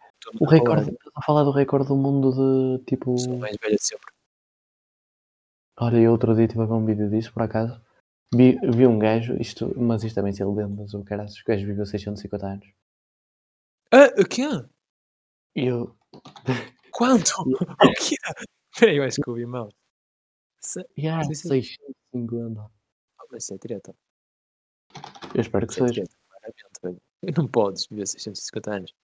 [0.41, 2.31] O recorde, estás a falar do recorde do mundo
[2.79, 3.19] de tipo.
[3.19, 4.13] Sou mais velho de sempre.
[5.81, 7.81] Olha, eu outro dia tive a ver um vídeo disso, por acaso.
[8.35, 11.87] Vi, vi um gajo, isto, mas isto também se lendas, o cara, o gajo viveu
[11.87, 12.69] 650 anos.
[13.93, 14.43] Ah, o quê?
[15.55, 15.97] Eu,
[16.93, 17.33] Quanto?
[17.83, 18.17] O quê?
[18.79, 19.69] Peraí, eu acho que ouvi mal.
[20.61, 20.85] Se...
[20.99, 21.49] yeah, Sim, sim.
[21.49, 22.61] 650.
[23.19, 23.95] Ah, mas isso é treta.
[25.35, 26.05] Eu espero que Isso é seja.
[26.81, 26.99] treta.
[27.37, 28.95] Não podes viver 650 anos.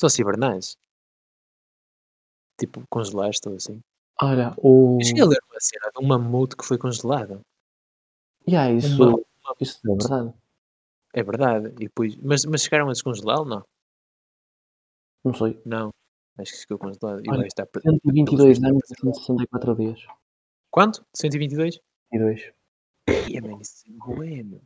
[0.00, 0.76] Só se hibernais.
[2.58, 3.80] Tipo, congelaste ou assim.
[4.20, 4.98] Olha, o.
[5.00, 7.40] Eu cheguei a ler uma cena de um mamute que foi congelado.
[8.48, 9.22] Yeah, isso, Uma-
[9.60, 10.34] isso é verdade.
[11.14, 11.68] É verdade.
[11.76, 12.16] E depois...
[12.16, 13.44] mas, mas chegaram a descongelá-lo?
[13.44, 13.64] Não.
[15.24, 15.60] Não sei.
[15.64, 15.90] Não.
[16.36, 17.22] Acho que ficou congelado.
[17.24, 17.64] E Olha, está...
[17.66, 20.06] pre- 122 pelos anos e 164 dias.
[20.70, 21.04] Quanto?
[21.14, 21.80] 122?
[22.12, 22.52] 22.
[23.28, 24.62] Ia, mano, isso é meu.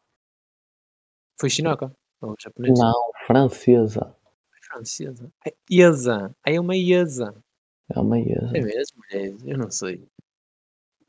[1.41, 1.95] Foi chinoca?
[2.21, 2.79] Ou japonês?
[2.79, 4.17] Não, francesa.
[4.67, 5.33] Francesa.
[5.47, 6.35] É Iesa.
[6.45, 7.43] Aí é uma Iesa.
[7.95, 8.57] É uma IESA.
[8.57, 10.09] É as mulheres, eu não sei.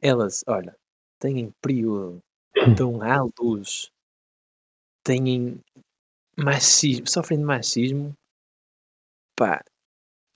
[0.02, 0.76] Elas, olha,
[1.20, 2.22] têm período,
[2.78, 3.90] dão à luz,
[5.04, 5.62] têm
[6.38, 8.14] machismo, sofrem de machismo,
[9.36, 9.64] pá,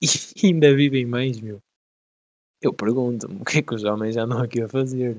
[0.00, 1.60] e ainda vivem mais, meu.
[2.60, 5.18] Eu pergunto-me, o que é que os homens já andam aqui a fazer?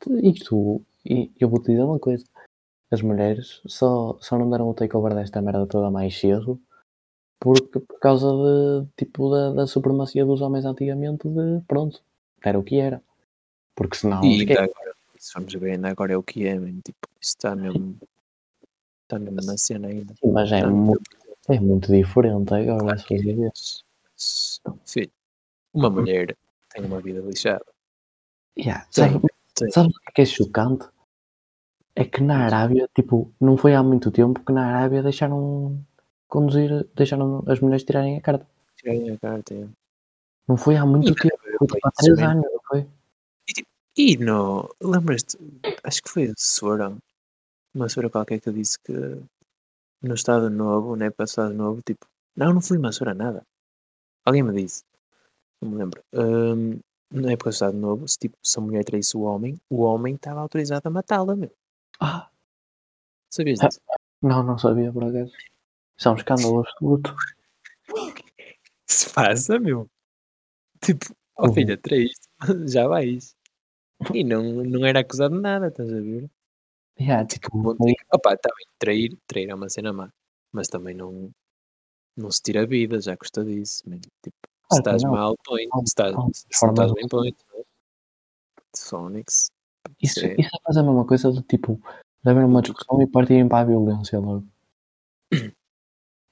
[0.00, 2.24] Tu- isto, e eu vou-te dizer uma coisa.
[2.90, 6.60] As mulheres só, só não deram o takeover desta merda toda mais cedo
[7.38, 12.00] porque, por causa de, tipo, da, da supremacia dos homens antigamente de, pronto,
[12.42, 13.02] era o que era.
[13.74, 16.80] Porque senão, E ainda agora, se vamos ver, ainda agora é o que é, man.
[16.80, 17.98] tipo, isso está mesmo,
[19.02, 20.14] está mesmo na cena ainda.
[20.24, 21.02] mas é, Está mu- mesmo-
[21.48, 23.18] é muito diferente agora, Claro se é,
[24.86, 25.12] filho,
[25.74, 26.36] uma mulher
[26.76, 27.64] Tenho uma vida lixada.
[28.58, 28.86] Yeah.
[28.90, 29.20] Sim, Sabe,
[29.58, 29.70] sim.
[29.70, 30.86] sabe o que é chocante?
[31.94, 35.82] É que na Arábia, tipo, não foi há muito tempo que na Arábia deixaram
[36.28, 38.46] conduzir, deixaram as mulheres tirarem a carta.
[38.76, 39.54] Tirarem a carta.
[39.54, 39.66] é.
[40.46, 42.24] Não foi há muito E tempo, foi tipo há três né?
[42.26, 42.86] anos, não foi?
[43.96, 44.68] E no.
[44.82, 45.38] Lembras-te?
[45.82, 46.94] Acho que foi a Sora.
[47.74, 48.92] Uma Sora qualquer que disse que
[50.02, 52.06] no Estado Novo, na época do Estado Novo, tipo.
[52.36, 53.42] Não, não foi uma Sora nada.
[54.26, 54.82] Alguém me disse.
[55.62, 56.02] Não me lembro.
[56.12, 56.78] Hum,
[57.10, 60.14] na época do Estado Novo, se, tipo, se a mulher traísse o homem, o homem
[60.14, 61.52] estava autorizado a matá-la, meu.
[62.00, 62.30] Ah,
[63.32, 63.68] Sabias Ah.
[63.68, 63.80] disso?
[64.22, 65.32] não, não sabia por acaso.
[65.98, 67.14] Isso é um escândalo absoluto.
[68.86, 69.88] Se passa, meu.
[70.80, 71.54] Tipo, ó Uhum.
[71.54, 72.28] filha, traíste,
[72.68, 73.34] já vais.
[74.14, 76.30] E não, não era acusado de nada, estás a ver?
[77.00, 80.10] Yeah, Tipo, tipo, ponto em que- Opa, está bem, trair, trair é uma cena má.
[80.52, 81.30] Mas também não,
[82.16, 83.82] não se tira a vida, já custa disso.
[83.88, 83.98] man.
[84.22, 84.36] Tipo,
[84.72, 85.10] se Claro que estás não.
[85.12, 85.64] mal, põe.
[85.72, 86.12] Há- Se estás,
[86.50, 87.34] se não estás bem, põe.
[87.52, 87.64] não é?
[88.76, 89.50] Phonics.
[90.02, 91.80] isso, é- isso é quase a mesma coisa do tipo,
[92.22, 94.44] de haver uma discussão e partirem para a violência logo.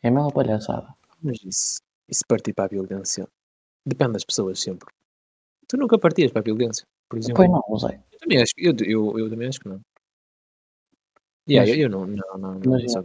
[0.03, 0.95] É a mesma palhaçada.
[1.22, 3.26] Mas isso, isso partir para a violência
[3.87, 4.89] depende das pessoas sempre.
[5.66, 7.37] Tu nunca partias para a violência, por exemplo.
[7.37, 7.99] Pois não, não sei.
[8.12, 9.80] Eu também acho, que- eu, eu, eu também acho que não.
[11.49, 13.01] Yeah, Mas- eu, eu não, não, não, não, mas não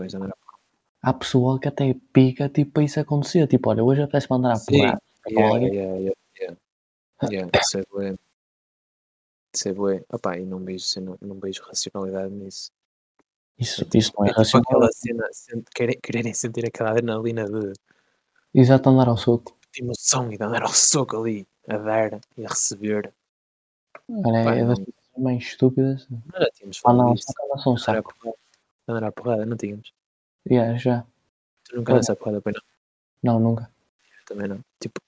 [1.01, 1.13] a
[1.69, 3.47] até pica tipo, para isso acontecer.
[3.47, 4.65] Tipo, olha, hoje apetece mandar a Sim.
[4.65, 4.83] porrada.
[4.83, 5.08] Yeah, Olha.
[5.31, 6.57] Yeah, yeah, yeah.
[7.29, 8.15] Yeah, isso é bué.
[9.53, 10.03] Isso é bué.
[10.11, 12.71] Opá, e não vejo, cena- não vejo racionalidade nisso.
[13.57, 14.63] Isso, isso não é É tipo racional.
[14.69, 17.73] aquela cena, sen- querem, quererem sentir aquela adrenalina de,
[18.53, 19.57] Exato, andar ao soco.
[19.73, 23.13] de emoção e de andar ao soco ali, a dar e a receber.
[24.07, 26.07] Olha, é das não- coisas mais estúpidas.
[26.09, 27.33] Nós já tínhamos Ah, não, falado disto.
[27.33, 28.15] só que são um Andar à saco.
[28.19, 28.37] porrada.
[28.87, 29.93] Andar à porrada, não tínhamos.
[30.49, 31.05] Yeah, já.
[31.65, 32.61] Tu nunca andaste à porrada, pois não.
[33.21, 33.69] Não, nunca.
[34.19, 34.63] Eu também não.
[34.79, 35.01] Tipo,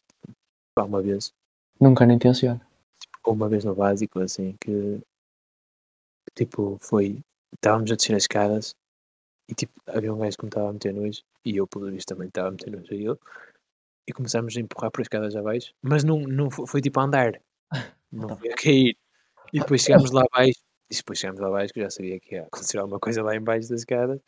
[0.75, 1.33] pá, uma vez.
[1.79, 2.61] Nunca nem tenciono.
[3.25, 5.01] ou uma vez no básico, assim, que
[6.35, 7.23] tipo, foi.
[7.53, 8.75] Estávamos a descer as escadas
[9.49, 12.07] e tipo, havia um gajo que me estava a meter nojo e eu, pelo visto,
[12.07, 13.17] também estava a meter nojo a ele.
[14.07, 17.41] E começámos a empurrar por escadas abaixo, mas não, não foi, foi tipo a andar,
[18.11, 18.97] não foi a cair.
[19.53, 20.59] E depois chegámos lá abaixo,
[20.89, 23.35] e depois chegámos lá abaixo, que eu já sabia que ia acontecer alguma coisa lá
[23.35, 24.19] embaixo das escadas.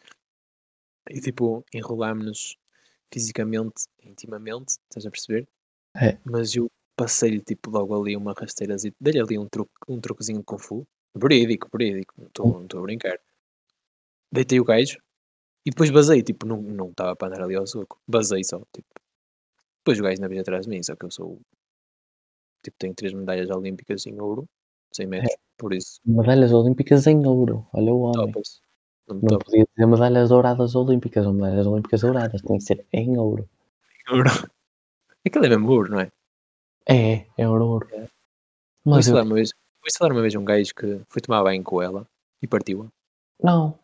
[1.09, 2.57] E tipo, enrolámos-nos
[3.11, 5.47] fisicamente, intimamente, estás a perceber?
[5.95, 6.17] É.
[6.25, 10.45] Mas eu passei-lhe tipo logo ali uma rasteira, dei-lhe ali um, truque, um truquezinho de
[10.45, 13.19] Kung Fu, verídico, verídico, não estou não a brincar.
[14.31, 14.97] Deitei o gajo
[15.65, 18.87] e depois basei, tipo, não não estava para andar ali ao soco, basei só, tipo.
[19.79, 21.39] Depois o gajo ainda veio atrás de mim, só que eu sou,
[22.63, 24.47] tipo, tenho três medalhas olímpicas em ouro,
[24.93, 27.67] 100 metros, por isso, Medalhas olímpicas em ouro.
[27.73, 28.31] Olha o homem.
[28.31, 28.61] topas.
[29.07, 32.41] Não Não podia dizer medalhas douradas olímpicas ou medalhas olímpicas douradas.
[32.41, 33.47] Tem que ser em ouro.
[34.09, 34.29] Ouro.
[35.25, 36.11] Aquilo é mesmo ouro, não é?
[36.87, 37.87] É, é ouro, ouro.
[37.93, 38.07] É.
[38.85, 39.51] Mas eu, uma vez,
[39.97, 42.05] falar uma vez um gajo que foi tomar banho com ela
[42.41, 42.87] e partiu-a.
[43.41, 43.79] não.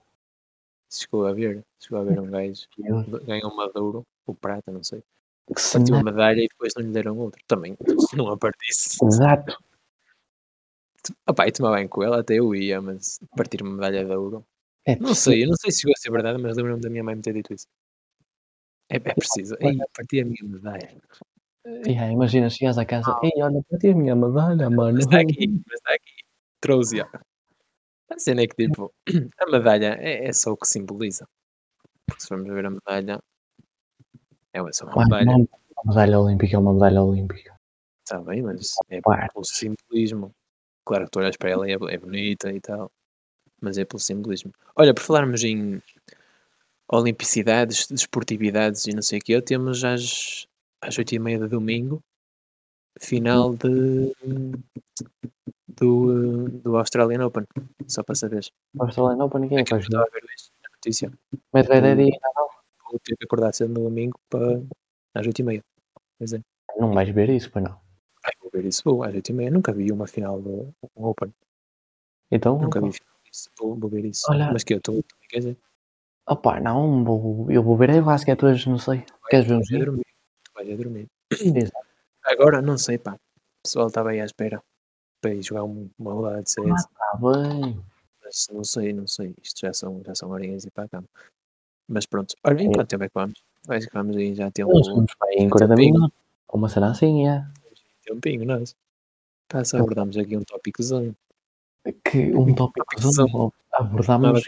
[0.91, 4.71] Chegou a ver, chegou a ver um gajo Eu- ganhou uma de ouro, ou prata,
[4.71, 5.03] não sei.
[5.45, 7.39] Que Partiu uma medalha e depois não lhe deram outra.
[7.47, 7.77] Também,
[8.17, 8.97] não a partisse.
[9.05, 9.55] Exato.
[11.27, 14.43] Opa, e tomar bem com ela, até eu ia, mas partir uma medalha de ouro.
[14.85, 17.03] É Não sei, eu não sei se chegou a ser verdade, mas lembro-me da minha
[17.03, 17.67] mãe me ter dito isso.
[18.89, 19.55] É, é preciso.
[19.59, 20.89] Ei, parti a minha medalha.
[21.65, 24.93] Yeah, imagina, chegas a casa, ei, olha, para ti a minha medalha, mano.
[24.93, 26.23] Mas está aqui, mas está aqui.
[26.59, 27.07] Trouxe-a.
[28.09, 28.91] A cena é que, tipo,
[29.39, 31.27] a medalha é, é só o que simboliza.
[32.07, 33.19] Porque se formos ver a medalha,
[34.51, 35.25] é só uma medalha.
[35.25, 35.47] não,
[35.83, 37.55] uma medalha olímpica é uma medalha olímpica.
[38.03, 40.31] Está bem, mas é pelo simbolismo.
[40.83, 42.91] Claro que tu olhas para ela e é, é bonita e tal,
[43.61, 44.51] mas é pelo simbolismo.
[44.75, 45.79] Olha, por falarmos em
[46.91, 50.47] olimpicidades, desportividades e não sei o que, temos às,
[50.81, 52.01] às 8 e meia de domingo,
[52.99, 54.11] final de,
[55.67, 57.45] do, do Australian Open,
[57.87, 58.51] só para saberes.
[58.79, 61.11] Australian Open ninguém É que a ver hoje na notícia.
[61.53, 62.49] Medvedev e Nadal.
[62.89, 64.61] Vou ter que acordar cedo no domingo para
[65.15, 65.63] às 8 e meia.
[66.17, 66.41] Pois é.
[66.79, 67.79] Não vais ver isso, pois não.
[68.25, 69.51] Ai, vou ver isso, vou às 8 e meia.
[69.51, 71.31] Nunca vi uma final do Open.
[72.31, 73.49] Então, Nunca vi final disso.
[73.59, 74.25] Vou, vou ver isso.
[74.29, 75.57] Olha- Mas que eu estou, quer dizer,
[76.29, 79.03] opá, não, vou, eu vou ver aí basquete hoje, não sei.
[79.29, 79.85] Queres ver um a jogo?
[79.85, 80.05] dormir.
[80.55, 81.07] Vais a dormir.
[81.31, 81.87] Exato.
[82.25, 83.13] Agora, não sei, pá.
[83.13, 84.61] O pessoal estava aí à espera
[85.21, 86.87] para ir jogar um- uma rodada de CS.
[86.99, 87.79] Ah, bem.
[88.23, 89.33] Mas não sei, não sei.
[89.41, 91.07] Isto já são, já são horinhas e para a cama.
[91.87, 92.35] Mas pronto.
[92.43, 93.41] Olha, em quanto tempo é que vamos?
[93.67, 95.93] Acho que vamos aí já ter um Nós vamos para em 40 tempinho.
[95.95, 96.17] minutos.
[96.53, 97.45] Uma cena assim, é.
[98.05, 98.75] tempinho, nós.
[99.47, 101.15] Pá, só abordamos aqui um tópicozão.
[102.03, 104.43] Que um tópico Nada abordámos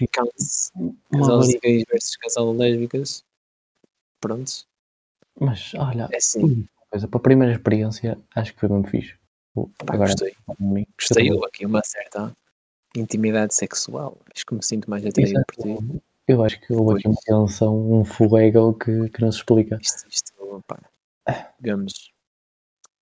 [1.11, 3.23] casal gays versus casal lésbicas.
[4.19, 4.65] Pronto.
[5.39, 6.43] Mas olha, É assim.
[6.43, 9.15] uma coisa, para a primeira experiência, acho que foi mesmo fixe.
[9.55, 10.33] Pá, Agora, gostei.
[10.59, 12.35] mim, Gostei eu aqui uma certa
[12.95, 14.17] intimidade sexual.
[14.35, 16.01] Acho que me sinto mais atraído por ti.
[16.27, 19.79] Eu acho que houve aqui uma tensão, um fuego que, que não se explica.
[19.81, 20.79] Isto, isto pá,
[21.59, 22.11] digamos.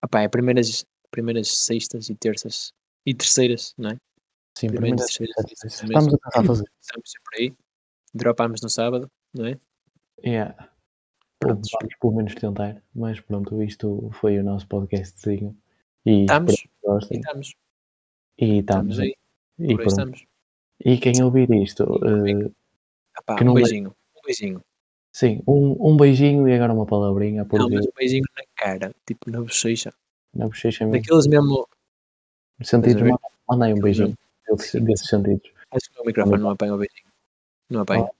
[0.02, 2.72] Opá, é primeiras, primeiras sextas e terças
[3.04, 3.96] e terceiras, não é?
[4.56, 5.32] Sim, primeiro, terceiro,
[5.64, 6.64] estamos a tentar fazer.
[6.80, 7.54] Estamos sempre aí.
[8.12, 9.58] Dropámos no sábado, não é?
[10.24, 10.70] Yeah.
[11.38, 11.70] Prontos.
[11.80, 15.56] Vamos pelo menos tentar, mas pronto, isto foi o nosso podcastzinho.
[16.04, 16.54] E Estamos.
[16.54, 17.54] E estamos.
[18.38, 19.14] E Estamos estamos aí.
[19.58, 19.88] E, Por pronto.
[19.88, 20.26] estamos.
[20.84, 22.50] e quem ouvir isto, eh,
[23.18, 23.94] Epá, Que um beijinho.
[24.16, 24.64] Um beijinho.
[25.12, 28.94] sim, um, um beijinho e agora uma palavrinha, porque Não, mas um beijinho na cara,
[29.06, 29.92] tipo na bochecha.
[30.34, 31.66] na bochecha mesmo, Daqueles mesmo.
[32.60, 33.04] a ver?
[33.10, 34.16] manda- manda aí um beijinho
[34.56, 35.50] desses, sentidos.
[35.70, 37.10] Acho que o microfone não apanha o beijinho.
[37.68, 38.10] Não apanha.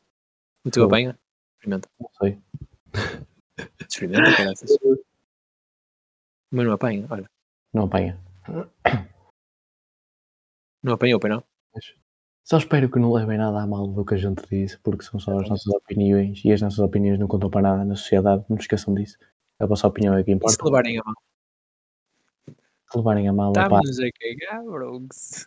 [0.65, 1.19] O teu apanha?
[1.55, 1.89] Experimenta.
[2.01, 2.39] Não sei.
[3.89, 4.71] Experimenta, caraças.
[6.51, 7.31] Mas não apanha, olha.
[7.73, 8.19] Não apanha.
[10.83, 11.45] Não apanhou, pois não?
[12.43, 15.21] Só espero que não levem nada a mal do que a gente disse, porque são
[15.21, 18.45] só as nossas opiniões e as nossas opiniões não contam para nada na sociedade.
[18.49, 19.19] Não se esqueçam disso.
[19.59, 20.65] A vossa opinião é que E se importa.
[20.65, 21.15] levarem a mão?
[22.95, 24.63] Levarem a mal, opá, Estamos a cagar.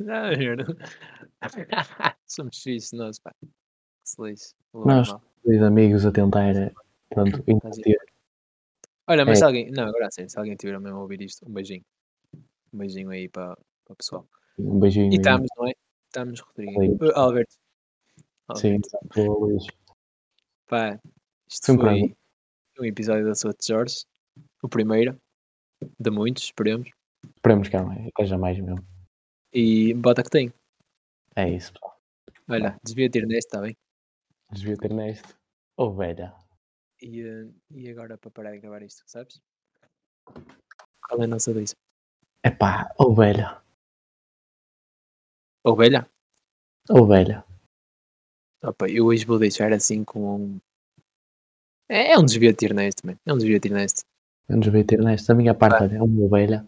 [0.10, 0.66] Ah, merda.
[2.26, 3.34] Somos fixos, nós, pá.
[3.42, 5.16] A Nós-
[5.46, 6.72] dois amigos a tentar, eh,
[7.10, 7.98] pronto, entreter.
[9.08, 9.40] Olha, mas É.
[9.40, 9.72] se alguém.
[9.72, 11.84] Não, agora sim, se alguém tiver mesmo a ouvir isto, um beijinho.
[12.74, 14.28] Um beijinho aí para, para o pessoal.
[14.58, 15.12] Um beijinho.
[15.12, 15.74] E estamos, não é?
[16.08, 17.06] Estamos, Rodrigo.
[17.06, 17.56] Uh, Alberto.
[18.56, 19.10] Sim, Alberto.
[19.14, 19.64] pelo Luís.
[20.68, 21.00] Pá,
[21.50, 22.16] isto Foi um foi
[22.80, 24.06] um episódio da sua Jorge.
[24.62, 25.20] O primeiro.
[26.00, 26.90] De muitos, esperemos.
[27.44, 27.76] Esperemos que
[28.22, 28.88] haja- mais mesmo.
[29.52, 30.54] E bota que tem.
[31.36, 32.00] É isso, pessoal.
[32.50, 33.76] Olha, devia ter neste, está bem?
[34.50, 35.28] Devia ter neste.
[35.76, 36.34] Oh, velha.
[37.02, 39.42] E, eh, e agora para parar de gravar isto, sabes?
[40.26, 41.76] Qual é a nossa disso?
[42.46, 43.62] Epá, velha.
[45.66, 46.10] Ovelha?
[46.90, 47.44] Oh, velha.
[48.64, 50.62] Opa, eu hoje vou deixar assim com um.
[51.90, 53.18] É, é um desvio de ter neste, man.
[53.26, 54.04] É um desvio de ter neste.
[54.48, 55.28] Eu não devia ter neste.
[55.28, 56.66] Da minha parte, olha, é uma ovelha.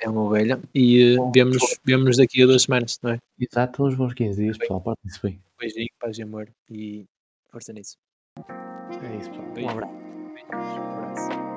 [0.00, 0.60] É uma ovelha.
[0.74, 3.18] E eh, vemos, vemos daqui a duas semanas, não é?
[3.38, 4.80] Exato, uns bons 15 dias, pessoal.
[4.80, 5.40] Portem-se bem.
[5.58, 6.48] Beijinho, paz e amor.
[6.70, 7.04] E
[7.50, 7.96] força nisso.
[8.38, 9.48] É isso, pessoal.
[9.48, 9.70] Um Beijo.
[9.70, 9.94] abraço.
[10.34, 11.47] Beijos, um abraço.